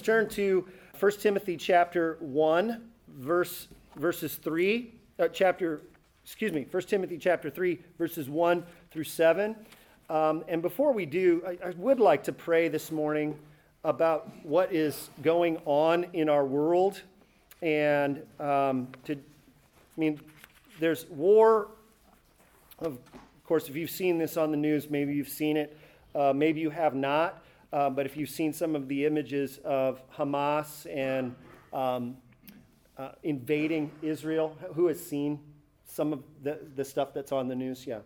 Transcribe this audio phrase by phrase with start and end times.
[0.00, 0.66] Turn to
[0.98, 2.82] 1 Timothy chapter 1,
[3.16, 5.82] verse, verses 3, uh, chapter,
[6.24, 9.54] excuse me, 1 Timothy chapter 3, verses 1 through 7.
[10.10, 13.38] Um, and before we do, I, I would like to pray this morning
[13.84, 17.02] about what is going on in our world.
[17.62, 19.18] And um, to, I
[19.96, 20.20] mean,
[20.80, 21.68] there's war.
[22.78, 22.98] Of
[23.46, 25.76] course, if you've seen this on the news, maybe you've seen it,
[26.14, 27.42] uh, maybe you have not.
[27.72, 31.34] Uh, but if you've seen some of the images of Hamas and
[31.72, 32.16] um,
[32.96, 35.38] uh, invading Israel, who has seen
[35.84, 37.86] some of the, the stuff that's on the news?
[37.86, 37.98] Yeah.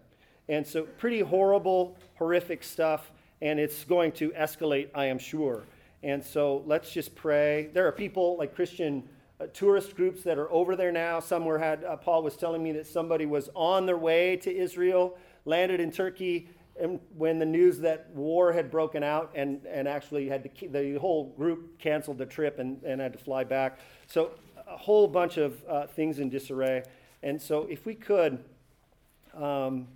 [0.48, 5.62] And so, pretty horrible, horrific stuff, and it's going to escalate, I am sure.
[6.02, 7.70] And so, let's just pray.
[7.73, 9.09] There are people like Christian
[9.40, 11.20] uh, tourist groups that are over there now.
[11.20, 15.16] Somewhere had, uh, Paul was telling me that somebody was on their way to Israel,
[15.45, 16.48] landed in Turkey,
[16.82, 20.98] and when the news that war had broken out and, and actually had to the
[20.98, 23.78] whole group canceled the trip and, and had to fly back.
[24.09, 24.32] So
[24.68, 26.82] a whole bunch of uh, things in disarray.
[27.23, 28.42] And so if we could
[29.34, 29.87] um,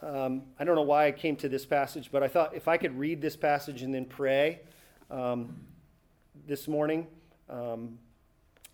[0.00, 2.76] um, i don't know why i came to this passage but i thought if i
[2.76, 4.60] could read this passage and then pray
[5.10, 5.56] um,
[6.46, 7.06] this morning
[7.48, 7.98] um,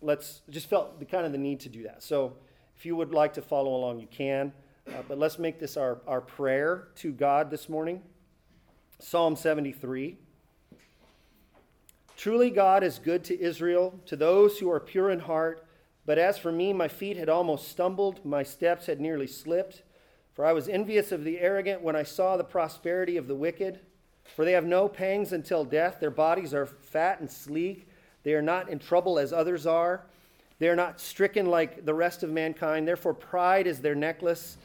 [0.01, 2.01] let's just felt the kind of the need to do that.
[2.03, 2.33] So
[2.77, 4.51] if you would like to follow along you can
[4.87, 8.01] uh, but let's make this our, our prayer to God this morning.
[8.99, 10.17] Psalm 73.
[12.17, 15.65] Truly, God is good to Israel, to those who are pure in heart.
[16.05, 19.83] But as for me, my feet had almost stumbled, my steps had nearly slipped.
[20.33, 23.79] For I was envious of the arrogant when I saw the prosperity of the wicked.
[24.35, 25.99] For they have no pangs until death.
[25.99, 27.87] Their bodies are fat and sleek.
[28.23, 30.05] They are not in trouble as others are.
[30.59, 32.87] They are not stricken like the rest of mankind.
[32.87, 34.57] Therefore, pride is their necklace.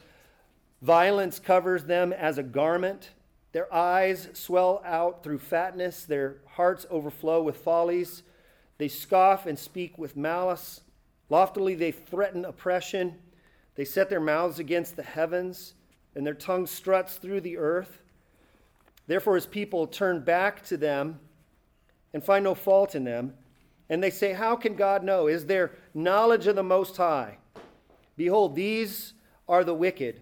[0.81, 3.11] Violence covers them as a garment.
[3.51, 6.03] Their eyes swell out through fatness.
[6.03, 8.23] Their hearts overflow with follies.
[8.77, 10.81] They scoff and speak with malice.
[11.29, 13.15] Loftily, they threaten oppression.
[13.75, 15.73] They set their mouths against the heavens,
[16.15, 18.01] and their tongue struts through the earth.
[19.07, 21.19] Therefore, his people turn back to them
[22.13, 23.33] and find no fault in them.
[23.89, 25.27] And they say, How can God know?
[25.27, 27.37] Is there knowledge of the Most High?
[28.15, 29.13] Behold, these
[29.47, 30.21] are the wicked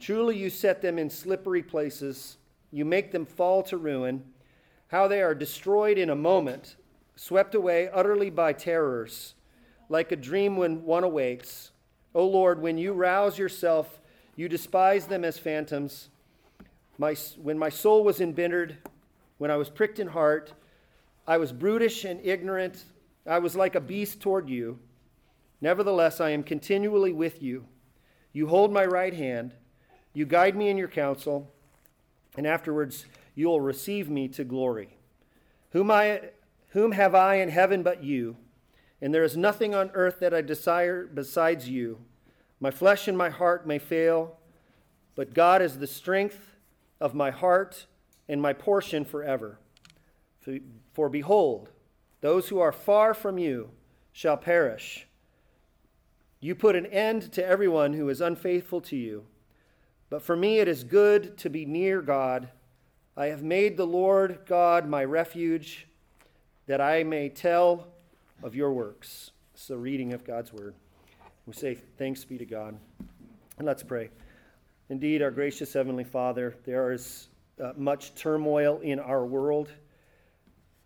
[0.00, 2.38] Truly, you set them in slippery places.
[2.72, 4.24] You make them fall to ruin.
[4.88, 6.76] How they are destroyed in a moment,
[7.16, 9.34] swept away utterly by terrors,
[9.88, 11.70] like a dream when one awakes.
[12.14, 14.00] O Lord, when you rouse yourself,
[14.36, 16.08] you despise them as phantoms.
[16.98, 18.78] My, when my soul was embittered,
[19.38, 20.54] when I was pricked in heart,
[21.26, 22.84] I was brutish and ignorant.
[23.26, 24.78] I was like a beast toward you.
[25.60, 27.66] Nevertheless, I am continually with you.
[28.32, 29.54] You hold my right hand.
[30.12, 31.50] You guide me in your counsel,
[32.36, 34.96] and afterwards you will receive me to glory.
[35.70, 36.30] Whom, I,
[36.70, 38.36] whom have I in heaven but you?
[39.00, 41.98] And there is nothing on earth that I desire besides you.
[42.58, 44.36] My flesh and my heart may fail,
[45.14, 46.56] but God is the strength
[47.00, 47.86] of my heart
[48.28, 49.58] and my portion forever.
[50.40, 50.58] For,
[50.92, 51.70] for behold,
[52.20, 53.70] those who are far from you
[54.12, 55.06] shall perish.
[56.40, 59.24] You put an end to everyone who is unfaithful to you.
[60.10, 62.48] But for me it is good to be near God.
[63.16, 65.86] I have made the Lord God my refuge,
[66.66, 67.86] that I may tell
[68.42, 69.30] of your works.
[69.54, 70.74] It's the reading of God's word.
[71.46, 72.76] We say, Thanks be to God.
[73.58, 74.10] And let's pray.
[74.88, 77.28] Indeed, our gracious Heavenly Father, there is
[77.62, 79.70] uh, much turmoil in our world.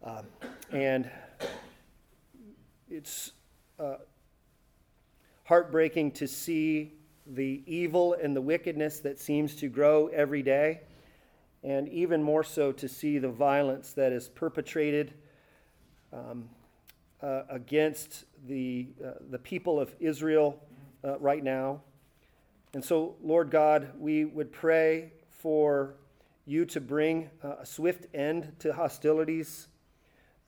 [0.02, 0.22] Uh,
[0.70, 1.10] and
[2.90, 3.32] it's
[3.78, 3.96] uh,
[5.44, 6.92] heartbreaking to see
[7.26, 10.80] the evil and the wickedness that seems to grow every day,
[11.62, 15.14] and even more so to see the violence that is perpetrated
[16.12, 16.48] um,
[17.22, 20.62] uh, against the, uh, the people of Israel
[21.02, 21.80] uh, right now.
[22.74, 25.94] And so, Lord God, we would pray for
[26.46, 29.68] you to bring a swift end to hostilities,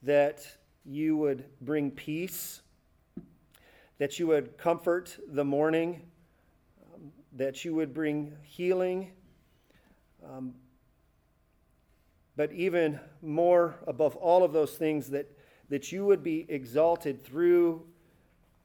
[0.02, 0.46] that
[0.84, 2.60] you would bring peace,
[3.98, 6.02] that you would comfort the mourning
[7.36, 9.12] that you would bring healing.
[10.24, 10.54] Um,
[12.36, 15.30] but even more above all of those things, that,
[15.68, 17.82] that you would be exalted through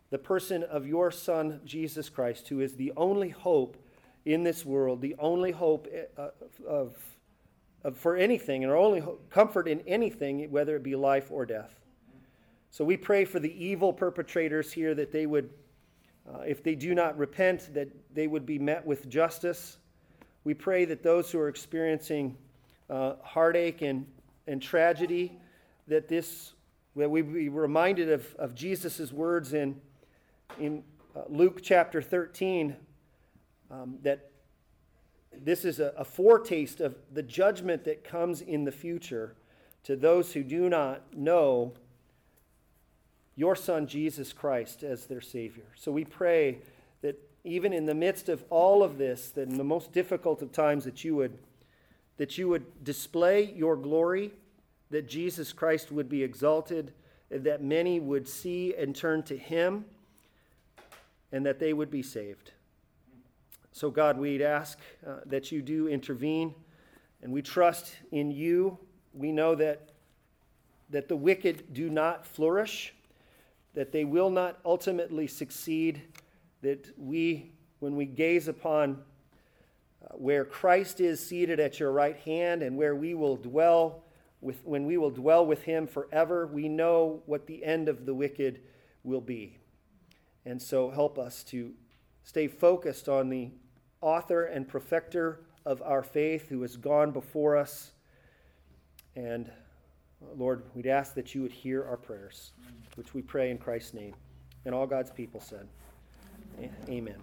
[0.10, 3.78] the person of your Son, Jesus Christ, who is the only hope
[4.26, 5.88] in this world, the only hope
[6.18, 6.28] uh,
[6.68, 6.98] of,
[7.84, 11.80] of, for anything, and our only comfort in anything, whether it be life or death.
[12.70, 15.50] So we pray for the evil perpetrators here that they would,
[16.30, 19.78] uh, if they do not repent, that they would be met with justice.
[20.44, 22.38] We pray that those who are experiencing
[22.90, 24.06] uh, heartache and,
[24.48, 25.38] and tragedy,
[25.88, 26.54] that this,
[26.96, 29.80] that we be reminded of, of Jesus' words in,
[30.60, 30.84] in
[31.16, 32.76] uh, Luke chapter 13,
[33.70, 34.30] um, that
[35.34, 39.36] this is a, a foretaste of the judgment that comes in the future
[39.84, 41.74] to those who do not know
[43.36, 45.66] your Son, Jesus Christ, as their Savior.
[45.76, 46.60] So we pray
[47.02, 50.52] that even in the midst of all of this, that in the most difficult of
[50.52, 51.38] times, that you would,
[52.18, 54.32] that you would display your glory,
[54.92, 56.92] that Jesus Christ would be exalted,
[57.30, 59.86] that many would see and turn to Him,
[61.32, 62.52] and that they would be saved.
[63.72, 66.54] So, God, we'd ask uh, that you do intervene,
[67.24, 68.78] and we trust in you.
[69.14, 69.90] We know that,
[70.90, 72.94] that the wicked do not flourish,
[73.74, 76.02] that they will not ultimately succeed,
[76.62, 79.02] that we, when we gaze upon
[80.04, 84.04] uh, where Christ is seated at your right hand and where we will dwell
[84.42, 88.14] with, when we will dwell with him forever, we know what the end of the
[88.14, 88.62] wicked
[89.04, 89.58] will be.
[90.46, 91.72] And so help us to
[92.24, 93.52] stay focused on the
[94.02, 97.92] author and perfecter of our faith who has gone before us.
[99.16, 99.52] And
[100.38, 102.52] Lord, we'd ask that you would hear our prayers,
[102.96, 104.14] which we pray in Christ's name.
[104.66, 105.68] And all God's people said,
[106.88, 107.18] Amen.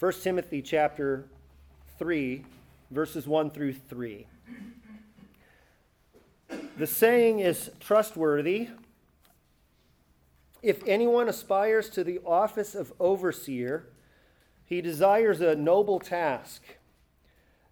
[0.00, 1.26] 1 Timothy chapter
[1.98, 2.44] 3,
[2.90, 4.26] verses 1 through 3.
[6.76, 8.70] The saying is trustworthy.
[10.62, 13.86] If anyone aspires to the office of overseer,
[14.64, 16.62] he desires a noble task.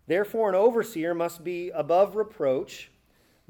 [0.06, 2.91] Therefore, an overseer must be above reproach,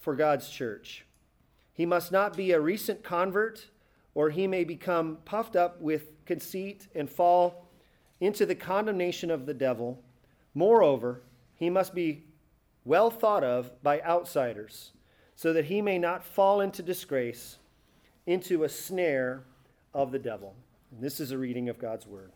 [0.00, 1.06] for God's church?
[1.72, 3.68] He must not be a recent convert,
[4.14, 7.68] or he may become puffed up with conceit and fall
[8.20, 10.02] into the condemnation of the devil.
[10.54, 11.22] Moreover,
[11.54, 12.24] he must be
[12.84, 14.92] well thought of by outsiders,
[15.36, 17.58] so that he may not fall into disgrace,
[18.26, 19.44] into a snare
[19.94, 20.54] of the devil.
[20.90, 22.32] And this is a reading of God's word.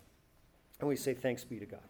[0.80, 1.80] And we say, Thanks be to God.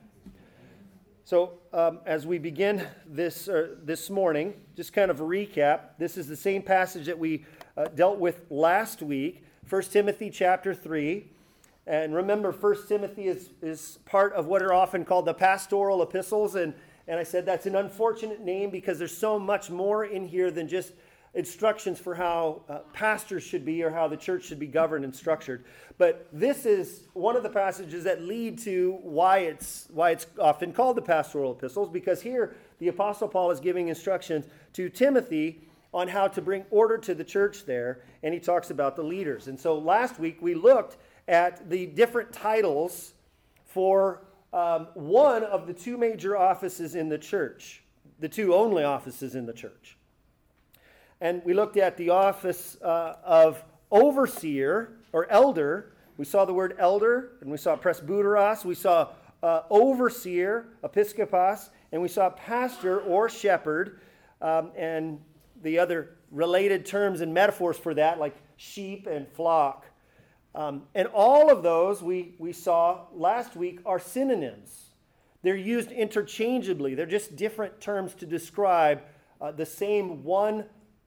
[1.26, 6.18] So, um, as we begin this, uh, this morning, just kind of a recap, this
[6.18, 7.46] is the same passage that we
[7.78, 11.24] uh, dealt with last week, 1 Timothy chapter 3.
[11.86, 16.56] And remember, 1 Timothy is, is part of what are often called the pastoral epistles.
[16.56, 16.74] And,
[17.08, 20.68] and I said that's an unfortunate name because there's so much more in here than
[20.68, 20.92] just
[21.34, 25.14] instructions for how uh, pastors should be or how the church should be governed and
[25.14, 25.64] structured.
[25.98, 30.72] But this is one of the passages that lead to why it's, why it's often
[30.72, 36.08] called the pastoral epistles, because here the Apostle Paul is giving instructions to Timothy on
[36.08, 39.48] how to bring order to the church there, and he talks about the leaders.
[39.48, 43.14] And so last week we looked at the different titles
[43.64, 47.82] for um, one of the two major offices in the church,
[48.20, 49.96] the two only offices in the church
[51.20, 55.92] and we looked at the office uh, of overseer or elder.
[56.16, 58.64] We saw the word elder, and we saw presbyteros.
[58.64, 59.08] We saw
[59.42, 64.00] uh, overseer, episkopos, and we saw pastor or shepherd,
[64.40, 65.20] um, and
[65.62, 69.86] the other related terms and metaphors for that, like sheep and flock.
[70.54, 74.90] Um, and all of those we, we saw last week are synonyms.
[75.42, 79.02] They're used interchangeably, they're just different terms to describe
[79.40, 80.64] uh, the same one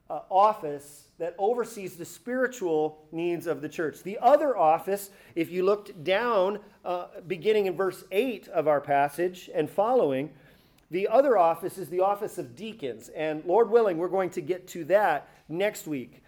[0.10, 4.04] uh, office that oversees the spiritual needs of the church.
[4.04, 9.50] The other office, if you looked down, uh, beginning in verse 8 of our passage
[9.54, 10.30] and following,
[10.90, 13.10] the other office is the office of deacons.
[13.10, 16.24] And Lord willing, we're going to get to that next week.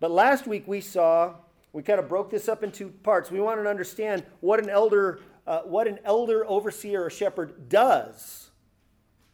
[0.00, 1.34] But last week we saw,
[1.72, 3.30] we kind of broke this up into parts.
[3.30, 8.50] We wanted to understand what an elder, uh, what an elder, overseer, or shepherd does.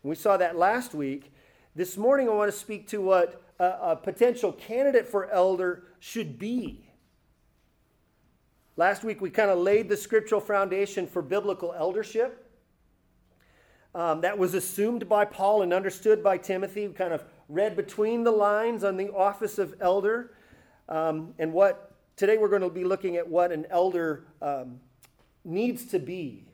[0.03, 1.33] we saw that last week.
[1.75, 6.39] This morning I want to speak to what a, a potential candidate for elder should
[6.39, 6.89] be.
[8.77, 12.51] Last week, we kind of laid the scriptural foundation for biblical eldership.
[13.95, 16.89] Um, that was assumed by Paul and understood by Timothy.
[16.89, 20.33] We kind of read between the lines on the office of elder.
[20.89, 24.81] Um, and what today we're going to be looking at what an elder um,
[25.45, 26.47] needs to be.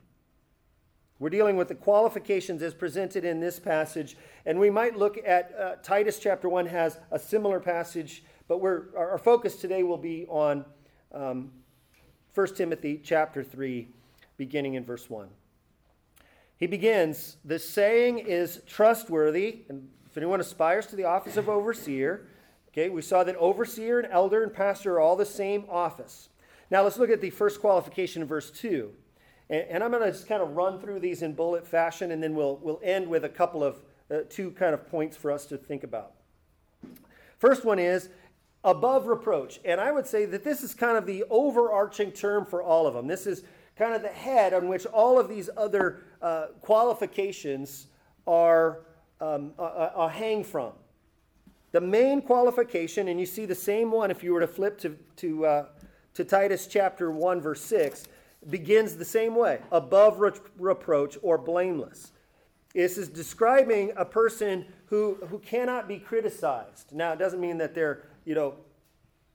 [1.18, 5.54] We're dealing with the qualifications as presented in this passage, and we might look at
[5.58, 9.96] uh, Titus chapter 1 has a similar passage, but we're, our, our focus today will
[9.96, 10.66] be on
[11.12, 11.52] um,
[12.34, 13.88] 1 Timothy chapter 3,
[14.36, 15.28] beginning in verse 1.
[16.58, 22.26] He begins, The saying is trustworthy, and if anyone aspires to the office of overseer,
[22.68, 26.28] okay, we saw that overseer and elder and pastor are all the same office.
[26.70, 28.92] Now let's look at the first qualification in verse 2.
[29.50, 32.22] And, and I'm going to just kind of run through these in bullet fashion, and
[32.22, 35.46] then we'll, we'll end with a couple of, uh, two kind of points for us
[35.46, 36.12] to think about.
[37.38, 38.08] First one is
[38.66, 39.60] above reproach.
[39.64, 42.94] And I would say that this is kind of the overarching term for all of
[42.94, 43.06] them.
[43.06, 43.44] This is
[43.76, 47.86] kind of the head on which all of these other uh, qualifications
[48.26, 48.80] are
[49.20, 50.72] um, uh, uh, hang from.
[51.72, 54.96] The main qualification, and you see the same one if you were to flip to,
[55.16, 55.66] to, uh,
[56.14, 58.08] to Titus chapter 1, verse 6,
[58.48, 62.12] begins the same way above re- reproach or blameless.
[62.74, 66.92] This is describing a person who, who cannot be criticized.
[66.92, 68.54] Now, it doesn't mean that they're you know,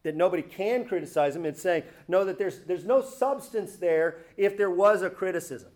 [0.04, 1.46] that nobody can criticize him.
[1.46, 5.72] It's saying, no, that there's, there's no substance there if there was a criticism.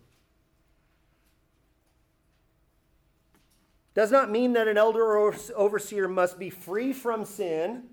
[3.94, 7.84] Does not mean that an elder or overseer must be free from sin,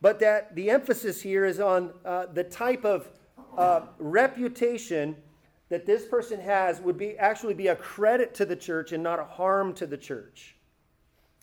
[0.00, 3.08] but that the emphasis here is on uh, the type of
[3.58, 5.16] uh, reputation
[5.68, 9.18] that this person has would be actually be a credit to the church and not
[9.18, 10.54] a harm to the church.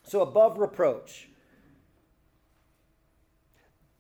[0.04, 1.28] So above reproach.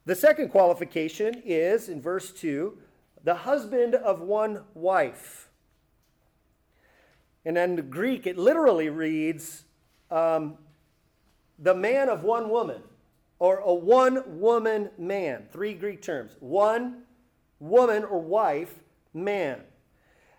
[0.06, 2.78] The second qualification is, in verse 2,
[3.24, 5.50] the husband of one wife.
[7.44, 9.66] And in the Greek, it literally reads
[10.10, 10.58] um,
[11.60, 12.82] the man of one woman,
[13.40, 15.48] or a one woman man.
[15.52, 17.05] Three Greek terms one
[17.60, 18.74] woman or wife,
[19.14, 19.62] man.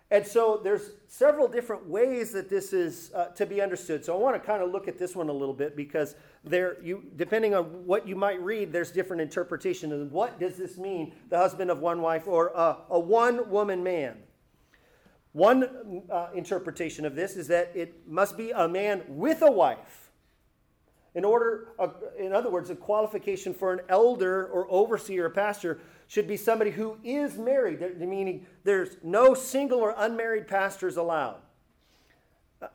[0.09, 4.05] And so there's several different ways that this is uh, to be understood.
[4.05, 6.77] So I want to kind of look at this one a little bit because there
[6.81, 11.13] you depending on what you might read, there's different interpretation of what does this mean,
[11.29, 14.15] the husband of one wife or uh, a one woman man.
[15.33, 20.11] One uh, interpretation of this is that it must be a man with a wife.
[21.15, 25.79] In order, uh, in other words, a qualification for an elder or overseer or pastor
[26.07, 31.37] should be somebody who is married, meaning there's no single or unmarried pastors allowed.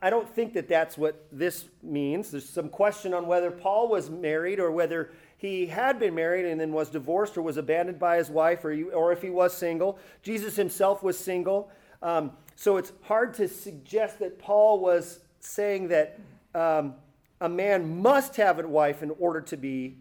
[0.01, 2.31] I don't think that that's what this means.
[2.31, 6.59] There's some question on whether Paul was married or whether he had been married and
[6.59, 9.99] then was divorced or was abandoned by his wife or, or if he was single.
[10.21, 11.69] Jesus himself was single.
[12.01, 16.17] Um, so it's hard to suggest that Paul was saying that
[16.55, 16.93] um,
[17.41, 19.97] a man must have a wife in order to be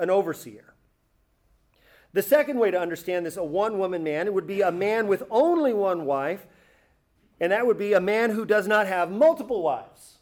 [0.00, 0.71] an overseer.
[2.12, 5.22] The second way to understand this, a one woman man, would be a man with
[5.30, 6.46] only one wife,
[7.40, 10.18] and that would be a man who does not have multiple wives.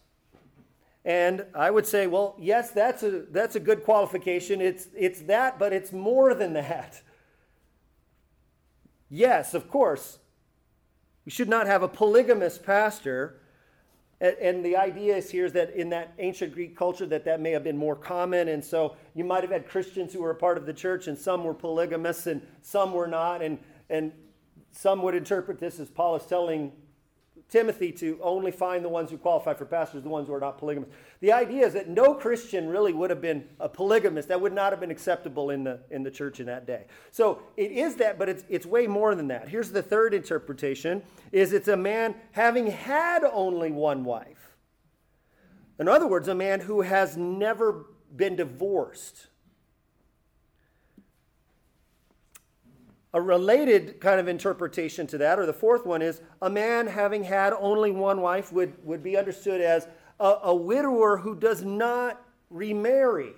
[1.05, 4.61] And I would say, well, yes, that's a, that's a good qualification.
[4.61, 7.03] It's, it's that, but it's more than that.
[9.09, 10.19] Yes, of course,
[11.25, 13.40] we should not have a polygamous pastor
[14.21, 17.53] and, the idea is here is that in that ancient Greek culture that that may
[17.53, 18.49] have been more common.
[18.49, 21.17] And so you might have had Christians who were a part of the church and
[21.17, 23.41] some were polygamous and some were not.
[23.41, 23.59] And,
[23.89, 24.13] and
[24.73, 26.73] some would interpret this as Paul is telling
[27.51, 30.59] Timothy to only find the ones who qualify for pastors, the ones who are not
[30.59, 30.89] polygamous.
[31.21, 34.29] The idea is that no Christian really would have been a polygamist.
[34.29, 36.85] That would not have been acceptable in the, in the church in that day.
[37.11, 39.49] So it is that, but it's, it's way more than that.
[39.49, 41.03] Here's the third interpretation
[41.33, 44.57] is it's a man having had only one wife.
[45.79, 49.27] In other words, a man who has never been divorced.
[53.13, 57.25] A related kind of interpretation to that, or the fourth one, is a man having
[57.25, 59.89] had only one wife would, would be understood as
[60.21, 63.33] a, a widower who does not remarry.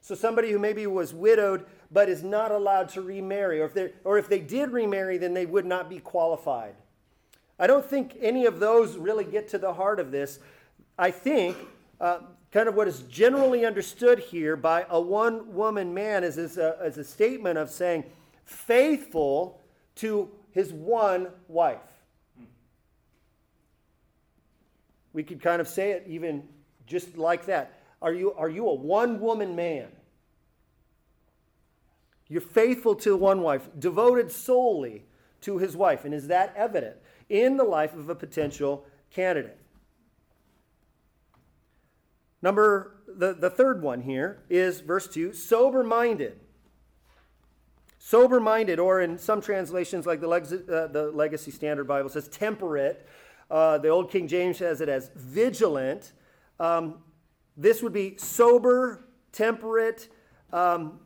[0.00, 3.92] So somebody who maybe was widowed but is not allowed to remarry, or if, they,
[4.04, 6.74] or if they did remarry, then they would not be qualified.
[7.58, 10.38] I don't think any of those really get to the heart of this.
[10.98, 11.56] I think
[12.00, 16.56] uh, kind of what is generally understood here by a one woman man is, is,
[16.56, 18.04] a, is a statement of saying,
[18.44, 19.60] faithful
[19.96, 21.78] to his one wife.
[25.12, 26.44] We could kind of say it even
[26.86, 27.78] just like that.
[28.00, 29.88] Are you, are you a one woman man?
[32.28, 35.04] You're faithful to one wife, devoted solely
[35.42, 36.04] to his wife.
[36.04, 36.96] And is that evident
[37.28, 39.58] in the life of a potential candidate?
[42.40, 46.40] Number, the, the third one here is verse 2 sober minded.
[48.04, 52.26] Sober minded, or in some translations, like the, Leg- uh, the Legacy Standard Bible says
[52.26, 53.06] temperate.
[53.48, 56.10] Uh, the Old King James has it as vigilant.
[56.58, 56.96] Um,
[57.56, 60.08] this would be sober, temperate,
[60.52, 60.98] um,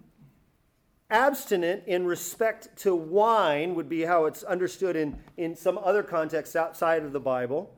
[1.10, 6.56] abstinent in respect to wine, would be how it's understood in, in some other contexts
[6.56, 7.76] outside of the Bible.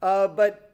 [0.00, 0.72] Uh, but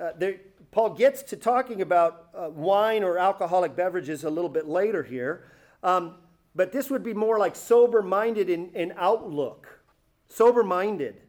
[0.00, 4.66] uh, there, Paul gets to talking about uh, wine or alcoholic beverages a little bit
[4.66, 5.44] later here.
[5.82, 6.14] Um,
[6.58, 9.78] but this would be more like sober minded in, in outlook.
[10.26, 11.22] Sober minded.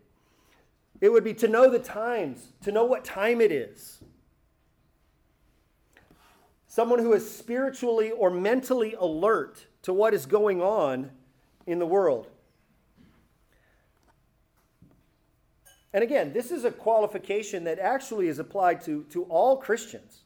[1.02, 4.02] It would be to know the times, to know what time it is.
[6.68, 11.12] Someone who is spiritually or mentally alert to what is going on
[11.68, 12.28] in the world.
[15.94, 20.24] And again, this is a qualification that actually is applied to, to all Christians.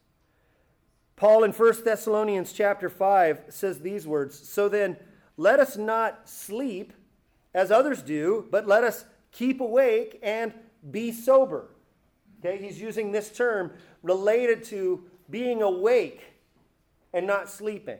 [1.23, 4.97] Paul in 1 Thessalonians chapter 5 says these words So then,
[5.37, 6.91] let us not sleep
[7.53, 10.53] as others do, but let us keep awake and
[10.91, 11.69] be sober.
[12.39, 16.23] Okay, he's using this term related to being awake
[17.13, 17.99] and not sleeping.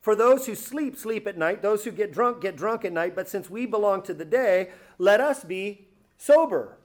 [0.00, 1.60] For those who sleep, sleep at night.
[1.60, 3.14] Those who get drunk, get drunk at night.
[3.14, 6.78] But since we belong to the day, let us be sober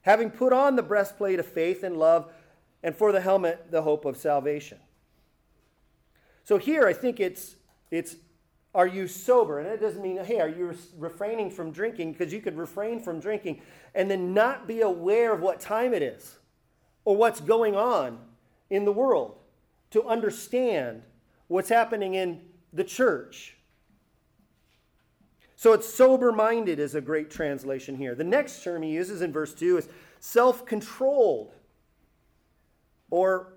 [0.00, 2.28] having put on the breastplate of faith and love,
[2.82, 4.78] and for the helmet, the hope of salvation.
[6.44, 7.56] So here, I think it's,
[7.90, 8.16] it's
[8.74, 9.58] are you sober?
[9.58, 12.12] And it doesn't mean, hey, are you refraining from drinking?
[12.12, 13.60] Because you could refrain from drinking
[13.94, 16.38] and then not be aware of what time it is
[17.04, 18.18] or what's going on
[18.70, 19.36] in the world
[19.90, 21.02] to understand
[21.48, 22.40] what's happening in
[22.72, 23.56] the church
[25.62, 28.16] so it's sober minded is a great translation here.
[28.16, 29.88] The next term he uses in verse 2 is
[30.18, 31.54] self controlled,
[33.10, 33.52] or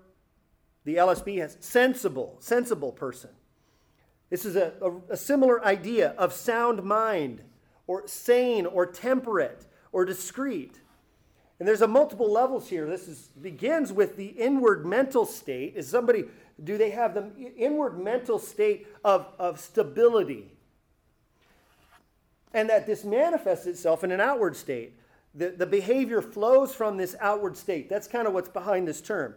[0.86, 3.28] the LSB has sensible, sensible person.
[4.30, 7.42] This is a, a, a similar idea of sound mind,
[7.86, 10.80] or sane, or temperate, or discreet.
[11.58, 12.86] And there's a multiple levels here.
[12.86, 15.74] This is, begins with the inward mental state.
[15.76, 16.24] Is somebody,
[16.64, 20.56] do they have the inward mental state of, of stability?
[22.56, 24.98] and that this manifests itself in an outward state.
[25.34, 27.90] The, the behavior flows from this outward state.
[27.90, 29.34] That's kind of what's behind this term.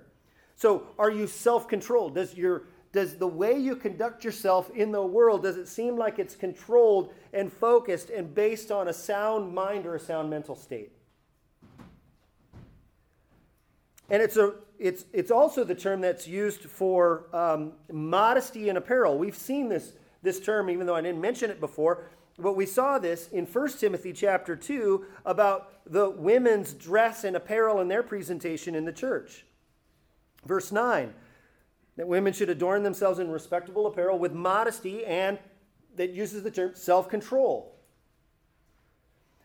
[0.59, 2.15] So, are you self controlled?
[2.15, 6.19] Does, your, does the way you conduct yourself in the world, does it seem like
[6.19, 10.91] it's controlled and focused and based on a sound mind or a sound mental state?
[14.09, 19.17] And it's, a, it's, it's also the term that's used for um, modesty in apparel.
[19.17, 19.93] We've seen this,
[20.23, 22.09] this term, even though I didn't mention it before.
[22.37, 27.79] But we saw this in 1 Timothy chapter 2 about the women's dress and apparel
[27.79, 29.45] and their presentation in the church.
[30.45, 31.13] Verse 9
[31.97, 35.37] that women should adorn themselves in respectable apparel with modesty and
[35.97, 37.75] that uses the term self control.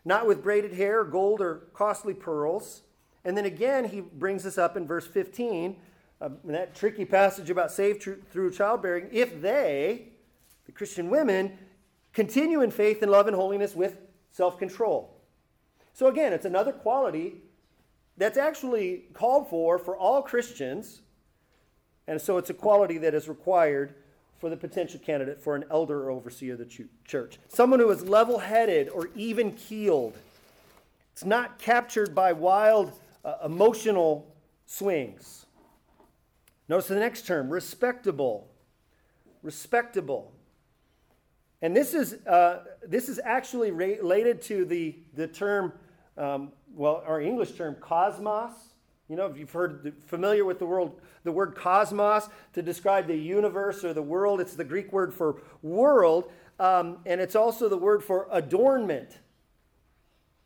[0.05, 2.83] Not with braided hair, gold, or costly pearls.
[3.25, 5.75] And then again, he brings this up in verse 15,
[6.21, 9.09] uh, that tricky passage about saved through childbearing.
[9.11, 10.09] If they,
[10.65, 11.57] the Christian women,
[12.15, 13.97] Continue in faith and love and holiness with
[14.31, 15.21] self control.
[15.93, 17.41] So, again, it's another quality
[18.17, 21.01] that's actually called for for all Christians.
[22.07, 23.95] And so, it's a quality that is required
[24.37, 27.39] for the potential candidate for an elder or overseer of the church.
[27.47, 30.15] Someone who is level headed or even keeled.
[31.13, 32.91] It's not captured by wild
[33.23, 35.45] uh, emotional swings.
[36.67, 38.49] Notice the next term respectable.
[39.41, 40.31] Respectable.
[41.61, 45.73] And this is, uh, this is actually related to the, the term,
[46.17, 48.51] um, well, our English term, cosmos.
[49.07, 53.15] You know, if you've heard, familiar with the, world, the word cosmos to describe the
[53.15, 57.77] universe or the world, it's the Greek word for world, um, and it's also the
[57.77, 59.19] word for adornment.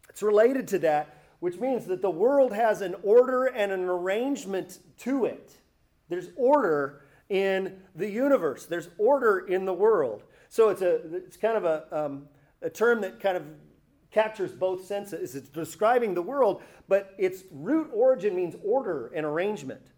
[0.10, 4.80] It's related to that, which means that the world has an order and an arrangement
[5.00, 5.54] to it.
[6.10, 10.24] There's order in the universe, there's order in the world.
[10.50, 12.28] So it's, a, it's kind of a, um,
[12.62, 13.44] a term that kind of
[14.12, 15.36] captures both senses.
[15.36, 19.92] It's describing the world, but its root origin means order and arrangement.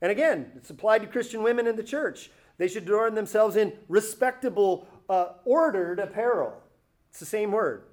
[0.00, 2.30] And again, it's applied to Christian women in the church.
[2.58, 6.62] They should adorn themselves in respectable, uh, ordered apparel.
[7.10, 7.84] It's the same word.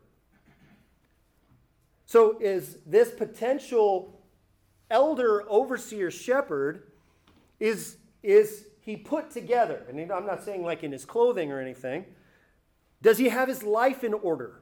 [2.06, 4.21] So, is this potential
[4.89, 6.91] elder, overseer, shepherd
[7.60, 9.86] is, is he put together?
[9.88, 12.06] And I'm not saying like in his clothing or anything.
[13.01, 14.61] Does he have his life in order?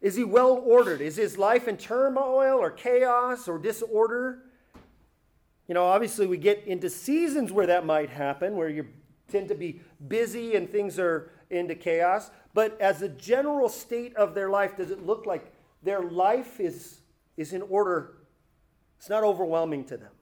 [0.00, 1.00] Is he well ordered?
[1.00, 4.42] Is his life in turmoil or chaos or disorder?
[5.66, 8.86] You know, obviously, we get into seasons where that might happen, where you
[9.28, 12.30] tend to be busy and things are into chaos.
[12.52, 17.00] But as a general state of their life, does it look like their life is,
[17.38, 18.14] is in order?
[18.98, 20.12] It's not overwhelming to them.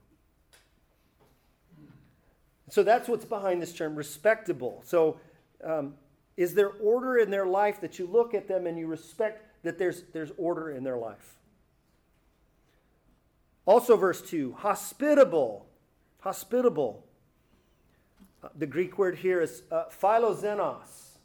[2.69, 4.81] So that's what's behind this term, respectable.
[4.85, 5.19] So,
[5.63, 5.95] um,
[6.35, 9.77] is there order in their life that you look at them and you respect that
[9.77, 11.37] there's, there's order in their life?
[13.65, 15.67] Also, verse 2 hospitable.
[16.19, 17.05] Hospitable.
[18.43, 21.17] Uh, the Greek word here is uh, philoxenos.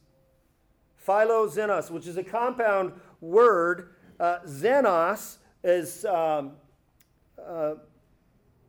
[1.06, 3.94] Philoxenos, which is a compound word.
[4.20, 6.52] Uh, xenos is, um,
[7.44, 7.74] uh,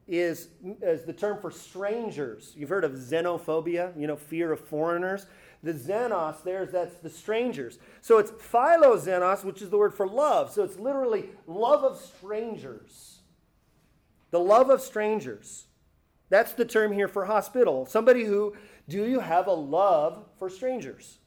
[0.07, 0.49] is,
[0.81, 2.53] is the term for strangers.
[2.55, 5.27] You've heard of xenophobia, you know, fear of foreigners.
[5.61, 7.79] The xenos, there's that's the strangers.
[8.01, 10.51] So it's philoxenos, which is the word for love.
[10.51, 13.19] So it's literally love of strangers.
[14.31, 15.65] The love of strangers.
[16.29, 17.85] That's the term here for hospital.
[17.85, 18.55] Somebody who,
[18.87, 21.17] do you have a love for strangers?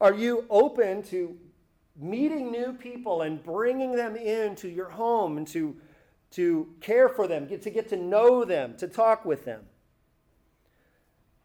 [0.00, 1.38] Are you open to
[1.96, 5.76] meeting new people and bringing them into your home and to,
[6.32, 9.62] to care for them, get, to get to know them, to talk with them?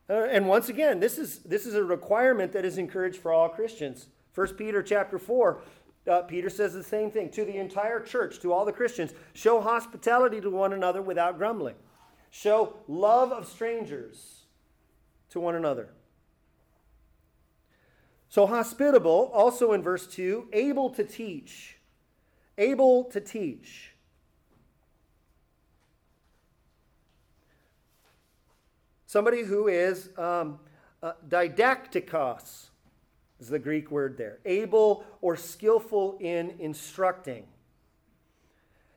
[0.10, 3.48] Uh, and once again, this is, this is a requirement that is encouraged for all
[3.48, 4.08] Christians.
[4.34, 5.62] 1 Peter chapter 4
[6.10, 9.62] uh, Peter says the same thing to the entire church, to all the Christians show
[9.62, 11.76] hospitality to one another without grumbling,
[12.32, 14.46] show love of strangers
[15.30, 15.90] to one another.
[18.30, 21.78] So, hospitable, also in verse 2, able to teach.
[22.58, 23.96] Able to teach.
[29.10, 30.60] Somebody who is um,
[31.02, 32.68] uh, didactikos
[33.40, 34.38] is the Greek word there.
[34.46, 37.48] Able or skillful in instructing.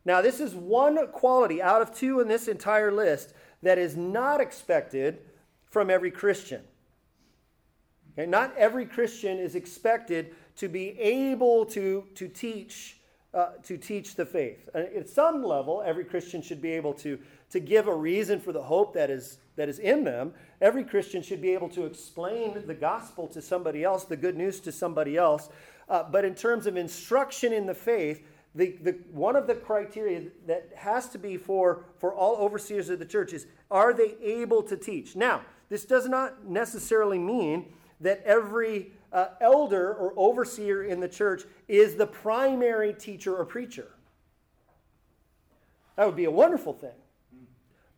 [0.05, 4.39] Now, this is one quality out of two in this entire list that is not
[4.39, 5.21] expected
[5.71, 6.61] from every Christian.
[8.13, 8.29] Okay?
[8.29, 12.99] Not every Christian is expected to be able to, to teach
[13.35, 14.69] uh, to teach the faith.
[14.75, 17.19] And At some level, every Christian should be able to,
[17.53, 20.33] to give a reason for the hope that is, that is in them.
[20.61, 24.59] Every Christian should be able to explain the gospel to somebody else, the good news
[24.61, 25.51] to somebody else.
[25.89, 30.31] Uh, but in terms of instruction in the faith, the, the, one of the criteria
[30.47, 34.63] that has to be for, for all overseers of the church is are they able
[34.63, 35.15] to teach?
[35.15, 41.43] Now, this does not necessarily mean that every uh, elder or overseer in the church
[41.69, 43.89] is the primary teacher or preacher.
[45.97, 46.93] That would be a wonderful thing.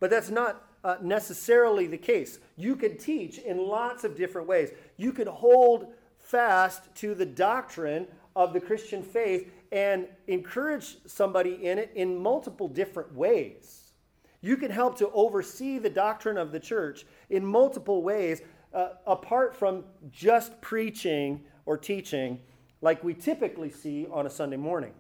[0.01, 2.39] But that's not uh, necessarily the case.
[2.57, 4.71] You could teach in lots of different ways.
[4.97, 11.79] You could hold fast to the doctrine of the Christian faith and encourage somebody in
[11.79, 13.93] it in multiple different ways.
[14.41, 18.43] You can help to oversee the doctrine of the church in multiple ways
[18.75, 22.41] uh, apart from just preaching or teaching
[22.83, 24.93] like we typically see on a Sunday morning.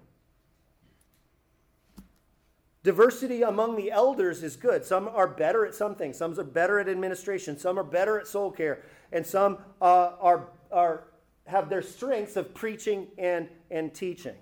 [2.84, 4.84] Diversity among the elders is good.
[4.84, 6.18] Some are better at some things.
[6.18, 7.58] Some are better at administration.
[7.58, 8.82] Some are better at soul care.
[9.10, 11.04] And some uh, are, are,
[11.46, 14.34] have their strengths of preaching and, and teaching.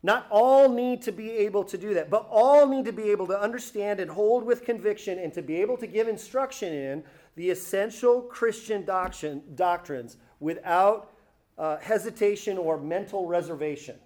[0.00, 3.26] Not all need to be able to do that, but all need to be able
[3.26, 7.02] to understand and hold with conviction and to be able to give instruction in
[7.34, 11.10] the essential Christian doctrine, doctrines without
[11.58, 13.96] uh, hesitation or mental reservation,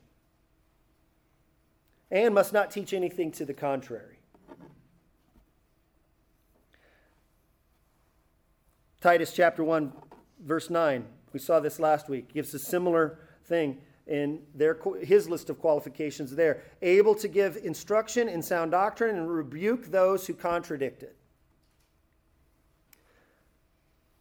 [2.12, 4.18] and must not teach anything to the contrary.
[9.00, 9.92] Titus chapter 1,
[10.44, 11.04] verse 9.
[11.32, 12.32] We saw this last week.
[12.32, 16.62] Gives a similar thing in their, his list of qualifications there.
[16.82, 21.16] Able to give instruction in sound doctrine and rebuke those who contradict it.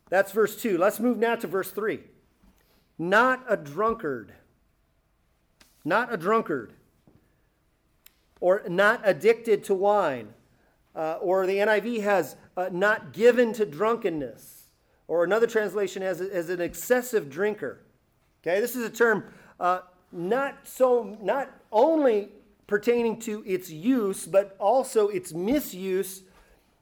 [0.10, 0.78] That's verse 2.
[0.78, 2.00] Let's move now to verse 3.
[2.98, 4.34] Not a drunkard.
[5.84, 6.74] Not a drunkard.
[8.42, 10.34] Or not addicted to wine.
[10.94, 14.64] Uh, or the NIV has uh, not given to drunkenness.
[15.08, 17.80] Or another translation has as an excessive drinker.
[18.42, 19.24] Okay, this is a term
[19.60, 22.30] uh, not so not only
[22.68, 26.24] pertaining to its use, but also its misuse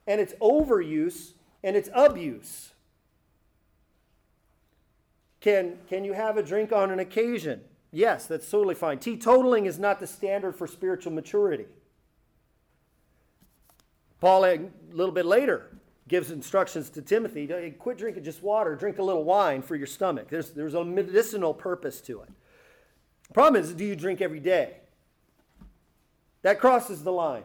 [0.07, 2.71] and its overuse and its abuse.
[5.41, 7.61] Can, can you have a drink on an occasion?
[7.91, 8.99] Yes, that's totally fine.
[8.99, 11.65] Teetotaling is not the standard for spiritual maturity.
[14.19, 14.59] Paul, a
[14.91, 19.23] little bit later, gives instructions to Timothy to quit drinking just water, drink a little
[19.23, 20.27] wine for your stomach.
[20.29, 22.29] There's, there's a medicinal purpose to it.
[23.27, 24.77] The problem is, do you drink every day?
[26.41, 27.43] That crosses the line.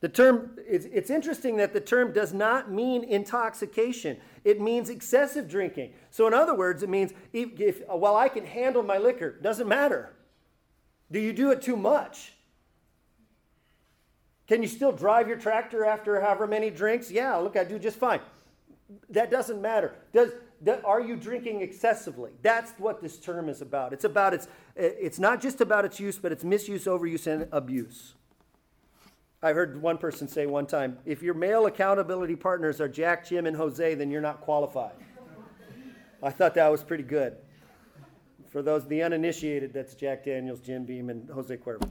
[0.00, 4.18] The term, it's, it's interesting that the term does not mean intoxication.
[4.44, 5.92] It means excessive drinking.
[6.10, 9.66] So, in other words, it means if, if, well, I can handle my liquor, doesn't
[9.66, 10.14] matter.
[11.10, 12.34] Do you do it too much?
[14.46, 17.10] Can you still drive your tractor after however many drinks?
[17.10, 18.20] Yeah, look, I do just fine.
[19.10, 19.94] That doesn't matter.
[20.12, 20.30] Does,
[20.84, 22.30] are you drinking excessively?
[22.42, 23.92] That's what this term is about.
[23.92, 28.14] It's about its, it's not just about its use, but its misuse, overuse, and abuse.
[29.42, 33.46] I heard one person say one time if your male accountability partners are Jack, Jim,
[33.46, 34.94] and Jose, then you're not qualified.
[36.22, 37.36] I thought that was pretty good.
[38.50, 41.90] For those, the uninitiated, that's Jack Daniels, Jim Beam, and Jose Cuervo.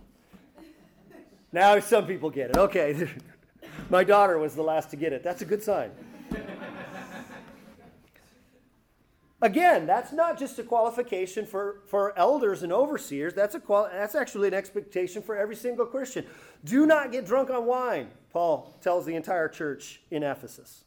[1.54, 2.58] Now some people get it.
[2.58, 3.10] Okay.
[3.90, 5.24] My daughter was the last to get it.
[5.24, 5.92] That's a good sign.
[9.42, 13.36] Again, that's not just a qualification for, for elders and overseers.
[13.36, 16.26] That's, a quali- that's actually an expectation for every single Christian.
[16.64, 20.84] Do not get drunk on wine, Paul tells the entire church in Ephesus.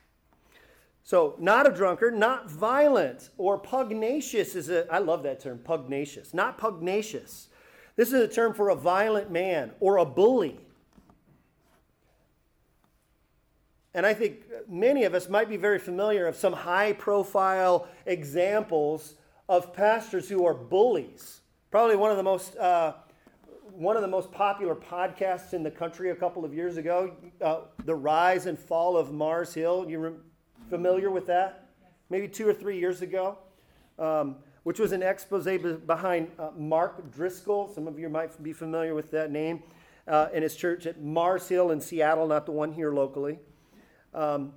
[1.05, 6.35] So, not a drunkard, not violent or pugnacious is a, I love that term, pugnacious.
[6.35, 7.49] Not pugnacious.
[7.97, 10.61] This is a term for a violent man or a bully.
[13.95, 19.15] And I think many of us might be very familiar of some high profile examples
[19.49, 21.41] of pastors who are bullies.
[21.71, 22.95] Probably one of the most uh,
[23.73, 27.63] one of the most popular podcasts in the country a couple of years ago, uh,
[27.85, 30.13] "The Rise and Fall of Mars Hill." You re-
[30.69, 31.69] familiar with that?
[32.11, 33.39] Maybe two or three years ago,
[33.99, 35.47] um, which was an expose
[35.79, 37.73] behind uh, Mark Driscoll.
[37.75, 39.63] Some of you might be familiar with that name,
[40.07, 43.39] uh, in his church at Mars Hill in Seattle, not the one here locally
[44.15, 44.53] um,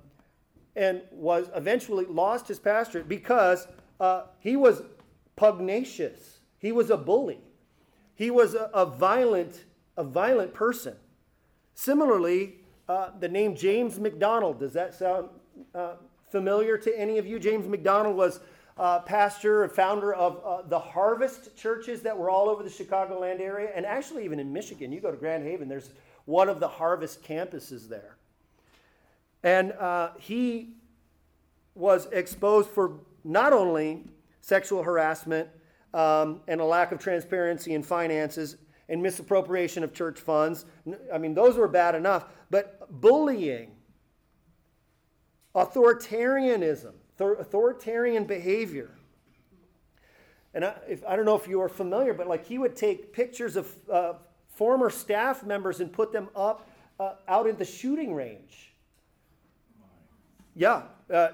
[0.76, 3.66] and was eventually lost his pastorate because
[4.00, 4.82] uh, he was
[5.36, 6.38] pugnacious.
[6.58, 7.40] He was a bully.
[8.14, 9.64] He was a, a violent,
[9.96, 10.94] a violent person.
[11.74, 12.56] Similarly,
[12.88, 14.60] uh, the name James MacDonald.
[14.60, 15.28] does that sound
[15.74, 15.94] uh,
[16.30, 17.38] familiar to any of you?
[17.38, 18.40] James MacDonald was
[18.76, 23.40] uh, pastor and founder of uh, the Harvest churches that were all over the Chicagoland
[23.40, 24.92] area, and actually even in Michigan.
[24.92, 25.90] You go to Grand Haven, there's
[26.24, 28.13] one of the Harvest campuses there.
[29.44, 30.70] And uh, he
[31.74, 34.04] was exposed for not only
[34.40, 35.48] sexual harassment
[35.92, 38.56] um, and a lack of transparency in finances
[38.88, 40.64] and misappropriation of church funds.
[41.12, 43.72] I mean, those were bad enough, but bullying,
[45.54, 48.90] authoritarianism, authoritarian behavior.
[50.54, 53.12] And I, if, I don't know if you are familiar, but like he would take
[53.12, 54.12] pictures of uh,
[54.48, 58.73] former staff members and put them up uh, out in the shooting range
[60.54, 60.82] yeah.
[61.12, 61.28] Uh,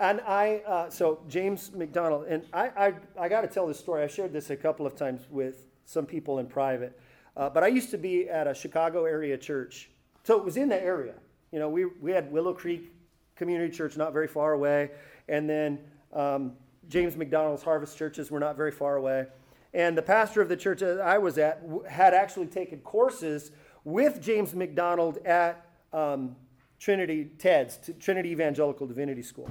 [0.00, 4.04] and I, uh, so James MacDonald, and I, I, I got to tell this story.
[4.04, 6.98] I shared this a couple of times with some people in private.
[7.36, 9.90] Uh, but I used to be at a Chicago area church.
[10.24, 11.14] So it was in the area.
[11.52, 12.92] You know, we, we had Willow Creek
[13.36, 14.90] Community Church not very far away.
[15.28, 15.78] And then
[16.12, 16.52] um,
[16.88, 19.26] James MacDonald's Harvest Churches were not very far away.
[19.74, 23.50] And the pastor of the church that I was at had actually taken courses
[23.84, 26.36] with James MacDonald at um,
[26.78, 29.50] Trinity TEDS, Trinity Evangelical Divinity School.